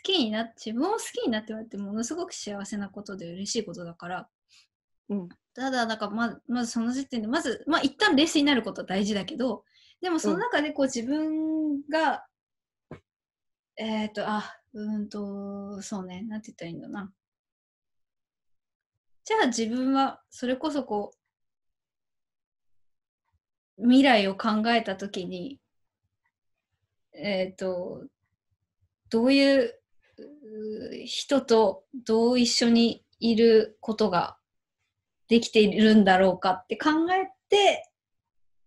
[0.03, 4.29] きにな自分を好きになってもらってものすごく幸せなことで嬉しいことだから。
[5.11, 9.65] うん、ただなんかままずその時点でまずまあ一旦冷静になることは大事だけど
[10.01, 12.27] でもその中でこう自分が、
[13.77, 17.13] えっ、とあうーんとそうねなんて言ったらいいんだな。
[19.25, 21.13] じゃあ自分はそれこそこ
[23.79, 25.59] う未来を考えた時に
[27.13, 28.05] えっ、と
[29.11, 29.84] どういううー
[31.07, 34.37] 人とどう一緒にいることが
[35.29, 37.91] できているんだろうかって考えて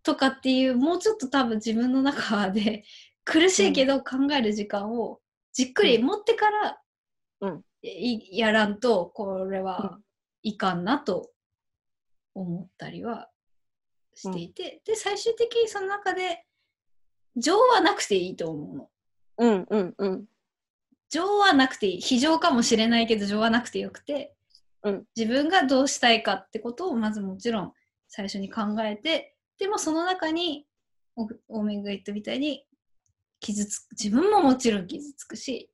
[0.04, 2.86] とかっていうもうちょっと多分自分の中 で
[3.24, 5.22] 苦しいけど考える時間を
[5.54, 6.82] じっくり持ってから、
[7.42, 10.00] うんいやらんとこれうは
[10.42, 11.32] いかんなと
[12.34, 13.30] 思ったりは
[14.16, 16.46] していて、で最終的にその中で
[17.36, 18.90] 情はなくていいと思うの。
[19.38, 20.26] うん、うん、うん、
[21.10, 22.02] 情はなくていい。
[22.02, 24.36] 非情かもしれないけど情はなくてよくて、
[24.84, 25.06] うん。
[25.16, 27.74] 自分がどうしたいかってことをまずもちろん
[28.08, 30.66] 最初に考えてでもその中に
[31.16, 32.66] おおめんが言ったみたいに
[33.40, 35.70] 傷つく自分ももちろん傷つくし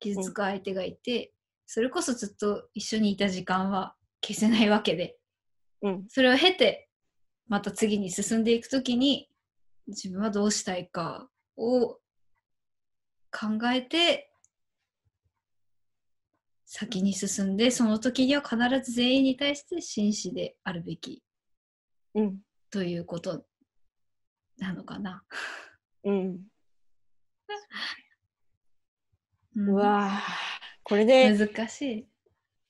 [0.00, 1.32] 傷つく相手がいて、
[1.66, 5.16] それこそずっと一緒にいた時間は消せないわけで
[5.82, 6.88] うん、それを経て
[7.48, 9.28] また次に進んでいくときに
[9.86, 11.98] 自分はどうしたいかを
[13.30, 14.25] 考えて
[16.66, 21.22] 先に進んでその時には必ず全員に対して真摯であるべき
[22.16, 22.38] うん、
[22.70, 23.44] ということ
[24.58, 25.22] なのかな。
[26.04, 26.14] うん。
[29.54, 30.46] うんうわぁ
[30.82, 32.06] これで難し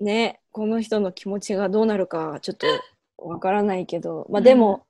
[0.01, 0.05] い。
[0.05, 2.67] ね、この人の気持ちがどうなるかはちょっと
[3.19, 4.87] わからないけど、まあでも、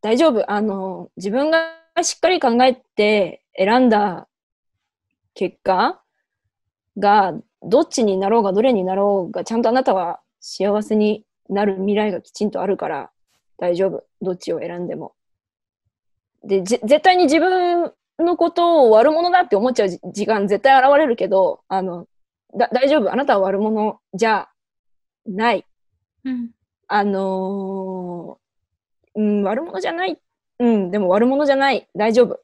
[0.00, 0.50] 大丈夫。
[0.50, 4.28] あの、自分がしっかり考えて選んだ
[5.34, 6.02] 結果
[6.96, 13.10] が、どっちになろうがどれになろうが、ちゃんとあなたは幸せになる未来がきちんとあるから、
[13.58, 14.04] 大丈夫。
[14.22, 15.14] どっちを選んでも。
[16.42, 22.06] で、ぜ絶対に自分のことを悪者だって思っちゃうじ時間絶対現れるけど、あの、
[22.56, 23.12] だ大丈夫。
[23.12, 24.48] あなたは悪者じゃ
[25.26, 25.66] ない。
[26.24, 26.50] うん
[26.92, 30.20] あのーうん、悪者じゃない。
[30.58, 31.88] うん、でも悪者じゃない。
[31.94, 32.40] 大丈夫。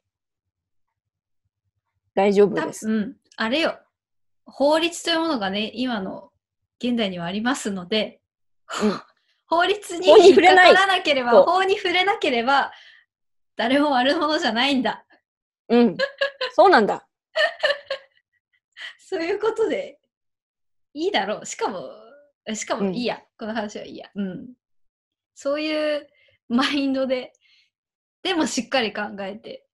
[2.15, 2.87] 大丈夫多です。
[2.87, 3.77] 分あれよ
[4.47, 6.31] 法律というものがね今の
[6.79, 8.21] 現代にはありますので、
[8.81, 9.01] うん。
[9.49, 10.75] 法律に引っか触れない。
[10.75, 12.73] からなければ法に触れなければ
[13.55, 15.05] 誰も悪者じゃないんだ。
[15.69, 15.97] うん。
[16.53, 17.07] そうなんだ。
[18.99, 19.99] そういうことで
[20.93, 21.45] いいだろう。
[21.45, 21.89] しかも
[22.53, 22.87] しかうん。
[22.87, 24.09] もいいや、この話はいいや。
[24.15, 24.53] うん。
[25.33, 26.09] そういう
[26.49, 27.33] マインドで
[28.23, 29.65] でもしっかり考えて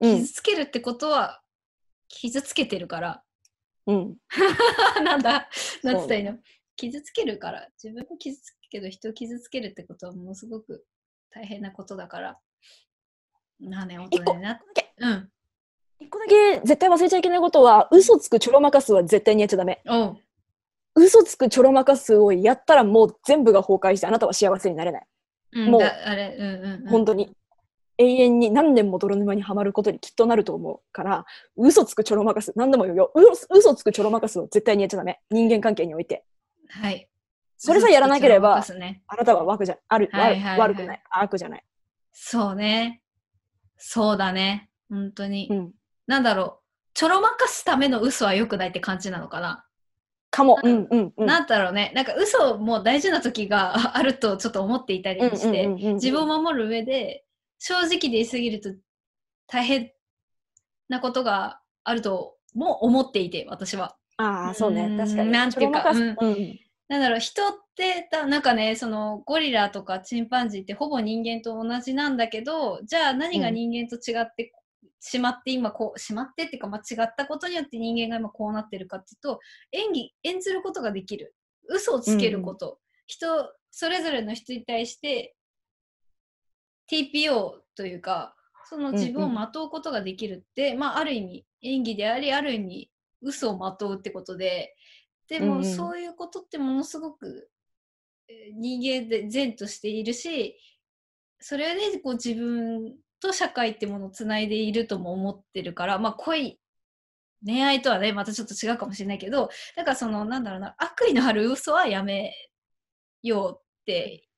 [0.00, 0.16] うん。
[0.20, 0.32] 傷。
[0.32, 1.42] つけるってことは
[2.08, 3.24] 傷つけてるから、
[3.90, 4.16] うん。
[5.04, 5.48] なんだ、
[5.82, 6.38] うなんつったらいいの？
[6.76, 10.86] 傷つけるから、自分も傷つくけど人を傷つけるってことはものすごく
[11.30, 12.38] 大変なことだから、
[13.60, 14.92] なあね、大人になって。
[14.98, 15.30] うん。
[15.98, 19.82] 一個だけ絶対忘れちゃいけないことは、嘘つくちょろまかすは絶対にやっちゃダメ。
[19.86, 20.16] おう。
[20.94, 25.06] 嘘つくちょろまかすをやったらもう全部が崩壊してあなたは幸せになれない。
[25.52, 26.88] うん、もうだあれ、うんうん、うん。
[26.88, 27.36] 本当に。
[28.00, 31.26] 永遠に何年も泥沼にはまることにきっとなると思うから、
[31.56, 33.12] 嘘つくちょろまかす、何でも言うよ。
[33.14, 33.20] う
[33.56, 35.20] 嘘つくちょろまかすを絶対にやっちゃダメ。
[35.30, 36.24] 人間関係において。
[36.68, 37.08] はい。
[37.58, 41.02] それさえやらなければねあなたは悪じゃ、ある、はいはいはい悪くない。
[41.10, 41.64] 悪じゃない。
[42.12, 43.02] そうね。
[43.76, 44.70] そうだね。
[44.88, 45.48] 本当に。
[45.50, 45.72] うん。
[46.06, 46.64] なんだろう。
[46.94, 49.66] ちょろまかすための嘘は良くないって感じなのかな。
[50.30, 50.58] かも。
[50.62, 51.26] ううんんうんうん。
[51.26, 51.92] なんだろうね。
[51.94, 57.24] なんか嘘も大事な時があるとちょっと思っていたりして、うんうんうんうん自分を守る上で
[57.60, 58.70] 正直で言いすぎると
[59.46, 59.92] 大変
[60.88, 63.96] なことがあるとも思っていて、私は。
[64.16, 64.88] ああ、そうねう。
[64.88, 65.30] ん確かに。
[65.30, 66.60] なんていうかうんうん。
[66.88, 74.52] なんだろう、人ってた、なんかね、そのゴリラとかチンパンジーってほぼ人間と同じなんだけど、じゃあ何が人間と違って、
[74.98, 79.40] しまって今こう、しまってっていうか間違ったことによって人間が今こうなってるかっていうと、
[79.72, 81.34] 演技、演ずることができる。
[81.68, 82.78] 嘘をつけること。
[83.06, 83.28] 人、
[83.70, 85.34] それぞれの人に対して
[86.90, 88.34] TPO というか、
[88.68, 92.90] その自分をまとうことができるって、まあある意味演技であり、ある意味
[93.22, 94.76] 嘘をまとうってことで、
[95.28, 95.64] でも、うんうん。
[95.64, 97.50] そういうことってものすごく
[98.30, 100.56] えー人間で善としているし
[101.40, 106.58] それでこう自分と社会ってものをつないでいるとも思ってるからまあ恋
[107.44, 112.32] 恋愛とはねまたちょっと違うかもしれないけどだからそのなんだろうな悪意のある嘘はやめ
[113.22, 114.28] ようって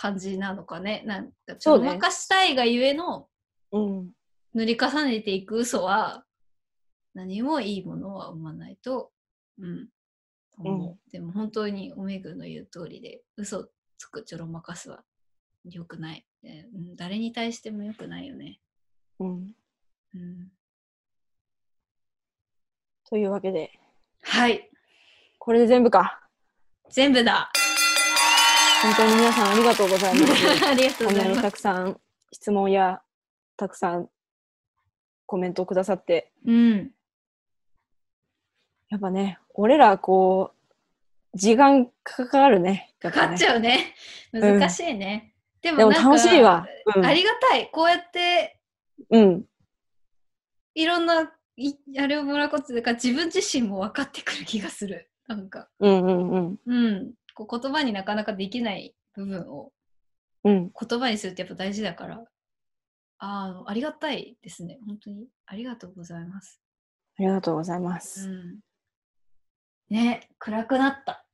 [0.00, 3.26] 感じなのかねなんかちょっと任したいがゆえの
[3.72, 4.10] うん。
[4.54, 6.24] 塗り重ねていく嘘は
[7.14, 9.10] 何もいいものは生まないと、
[9.58, 9.88] うん、
[10.56, 11.10] 思う。
[11.10, 13.68] でも本当におめぐの言う通りで、嘘
[13.98, 15.02] つくちょろまかすは
[15.64, 16.24] 良くない。
[16.96, 18.60] 誰に対しても良くないよね。
[19.18, 19.54] うん。
[20.14, 20.48] うん、
[23.08, 23.72] というわけで、
[24.22, 24.70] はい、
[25.38, 26.20] これで全部か。
[26.90, 27.52] 全部だ。
[28.82, 30.66] 本当に皆さんありがとうございます。
[30.70, 31.50] ありがとうたございます。
[31.50, 32.00] くさん
[32.32, 33.02] 質問や
[33.56, 34.08] たくさん
[35.26, 36.92] コメントをくださって、うん、
[38.88, 42.94] やっぱね、俺らこう、時間かかるね。
[43.00, 43.94] かかっちゃうね。
[44.32, 45.34] ん難しいね。
[45.60, 46.66] ででも楽しいわ。
[46.94, 47.68] うんありがたい。
[47.70, 48.60] こうやって
[49.10, 49.44] うん。
[50.74, 55.10] いろんないあれをもらうことでか自分自身も分かってくる気がする。
[55.26, 55.68] なんか。
[55.80, 56.60] うんうんうん。
[56.64, 57.14] うん、
[57.46, 59.72] こう言葉になかなかできない部分を
[60.44, 60.70] うん。
[60.88, 62.16] 言葉にするってやっぱ大事だから、
[63.18, 64.78] ああ、ありがたいですね。
[64.86, 66.60] 本当にありがとうございます。
[67.18, 68.28] ありがとうございまうす。
[68.28, 68.60] ん。
[69.90, 71.24] ね、暗くなった。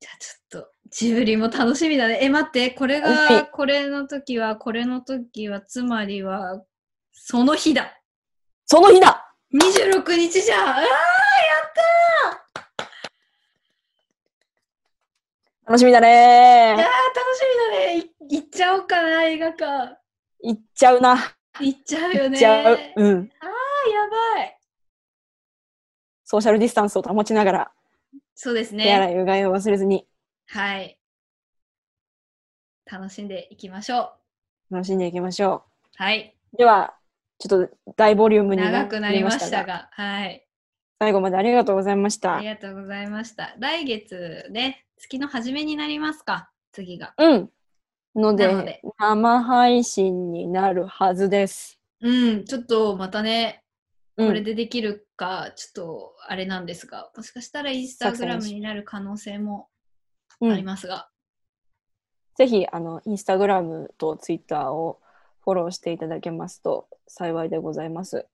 [0.00, 2.20] じゃあちょっと、ジブリも楽しみだね。
[2.22, 6.64] え、待って、これはが、これの時は、これの時は、つまりは、
[7.12, 8.00] その日だ。
[8.64, 10.86] その日だ26日じゃんあーやっ
[12.54, 12.67] た
[15.68, 16.88] 楽しみだーいや楽し
[17.70, 19.98] みだねい行っちゃおうかな、映画館。
[20.42, 21.36] 行っちゃうな。
[21.60, 22.30] 行っちゃうよね。
[22.30, 22.78] 行っちゃう。
[22.96, 23.30] うん。
[23.40, 24.58] あーやばい。
[26.24, 27.72] ソーシャルディスタンスを保ちながら、
[28.34, 29.12] そうです手洗ね。
[29.12, 30.06] いうがいを忘れずに
[30.46, 30.98] はい。
[32.90, 34.14] 楽しんでいきましょ
[34.70, 35.64] 楽しんでいきましょ
[36.00, 36.02] う。
[36.02, 36.34] はい。
[36.54, 36.56] う。
[36.56, 36.94] では、
[37.38, 40.47] ちょっと大ボリュームに長くなりましたが、が、はい。
[40.98, 42.46] 最後までありがとうございましたあり。
[42.46, 43.54] がとうございました。
[43.58, 47.14] 来月ね、月の初めになりますか、次が。
[47.18, 47.50] うん。
[48.14, 51.78] のでなので生配信になるはずです。
[52.00, 53.62] うん、ちょっとまたね、
[54.16, 59.68] うんこれでできるか、ちょっとあれなんですが、もしかしたらインスタグラムになる可能性も
[60.40, 61.08] うんありますが、
[62.34, 65.00] ぜひ、あの、インスタグラムとツイッターを
[65.42, 68.26] フォローしていただけますと幸いでございます。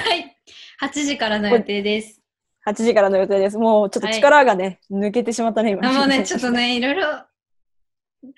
[0.00, 0.36] はい。
[0.80, 2.20] 8時からの予定です。
[2.66, 3.58] 8時からの予定です。
[3.58, 5.88] もうちょっと力がね、抜けてしまったね、今。
[5.88, 6.50] あもうね、 ちょっと。
[6.50, 7.16] ね、いろいろ考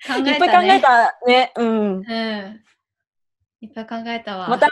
[0.09, 0.31] えた、ね。
[0.31, 1.53] いっぱい考えたね。
[1.55, 1.95] うん。
[1.97, 2.63] うん。
[3.61, 4.49] いっぱい考えたわ。
[4.49, 4.69] また、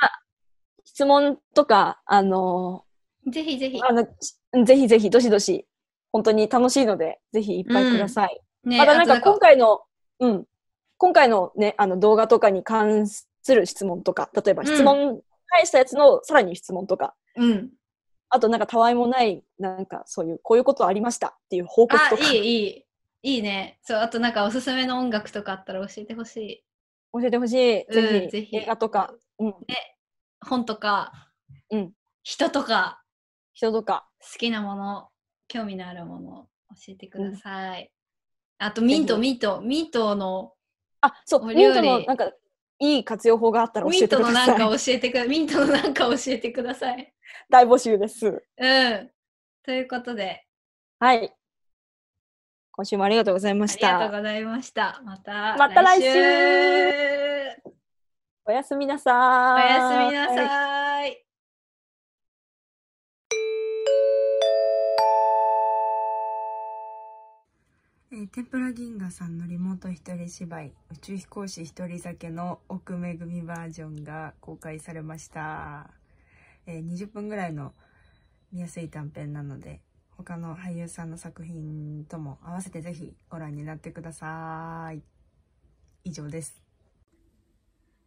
[0.84, 2.86] 質問とか、あの
[3.32, 3.82] ぜひぜひ。
[3.82, 4.04] あの、
[4.66, 5.66] ぜひぜひ、どしどし、
[6.12, 8.42] 本当に楽しいので、ぜひいっぱいください。
[8.64, 9.82] ねまたなんか今回の、
[10.20, 10.46] うん、
[10.98, 15.22] 今回のね、あの動画とかに関する質問とか、例えば質問、
[15.54, 17.70] 返したやつのさらに質問とか、うん。
[18.30, 22.86] あとなんかたわいもない、なんかそういう、こういうことありましたっていう報告あと、か、いい、いい。
[23.26, 23.80] いいね。
[23.84, 26.64] そう、あとなんかおすすめの音楽とかあったら教えてほしい。
[27.14, 27.84] 教えてほしい。
[27.84, 29.54] うんぜひ、ぜひ映画とか、うん、
[30.42, 31.30] 本とか、
[31.70, 31.94] うん
[32.24, 33.04] 人とか、
[33.54, 35.10] 人とか、好きなもの、
[35.48, 37.92] 興味のあるもの、教えてください。
[38.58, 40.54] あと、ミント、ミント、ミントの、
[41.02, 42.32] あ、そう、ミントのなんか、
[42.84, 44.48] いい活用法があったら教ミントえてください。
[44.58, 47.14] のなんか教えてくだ、ミントのなんか教えてください。
[47.50, 48.28] 大募集です。
[48.58, 49.12] うん。
[49.64, 50.46] ということで、
[51.00, 51.34] はい。
[52.72, 53.98] 今週もありがとうございまありした。
[54.00, 55.02] がとうございました。
[55.06, 56.10] またまた来週
[58.46, 59.12] おやすみなさ
[59.60, 59.70] い。
[59.74, 60.93] やすみなさい。
[68.16, 75.90] えー天ぷら銀河さんのリモート一人芝居宇宙飛行士一人酒の奥めぐみバージョンが公開されました、
[76.68, 77.74] えー20分ぐらいの
[78.52, 79.82] 見やすい短編なので
[80.16, 85.02] 他の俳優さんの作品とも合わせてぜひご覧になってください
[86.04, 86.62] 以上です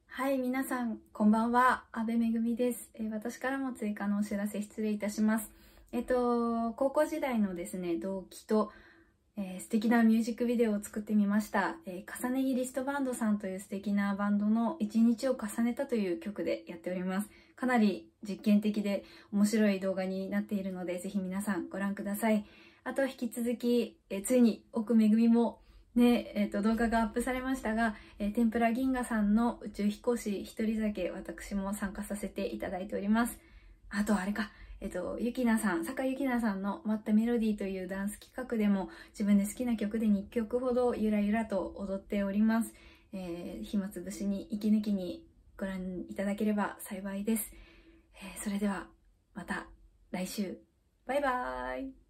[0.06, 1.82] はい、皆さん、こんばんは。
[1.90, 5.50] 安倍めぐみです、えー私からも追加のお知らせ失礼いたします。
[5.90, 8.70] えっと、高校時代のですね、同期と、
[9.38, 11.76] えー素敵なミュージックビデオを作ってみました。
[11.86, 17.28] えー重ね着リストバンドさんという素敵なバンドの一日を重ねたという曲でやっております。
[17.54, 22.44] かなり実験的で面白い動画になっているので、ぜひ皆さんご覧ください。
[22.84, 25.58] あと、引き続き、えーついに奥めぐみも
[25.94, 33.38] ね、えっと動画がアップされましたが、えー天ぷら銀河さんの宇宙飛行士一人酒私も参加させていただいております
[33.90, 34.50] あとあれか
[34.80, 42.74] えっとゆきなさん坂ゆきなさんの「待ったメロディー」というダンス企画でも自分で好きな曲で2曲ほどゆらゆらと踊っております、
[43.12, 47.52] えー暇つぶしに息抜きにご覧いただければ幸いです、
[48.14, 48.86] えーそれでは
[49.34, 49.66] また
[50.10, 50.58] 来週。
[51.06, 52.05] バイバーイ。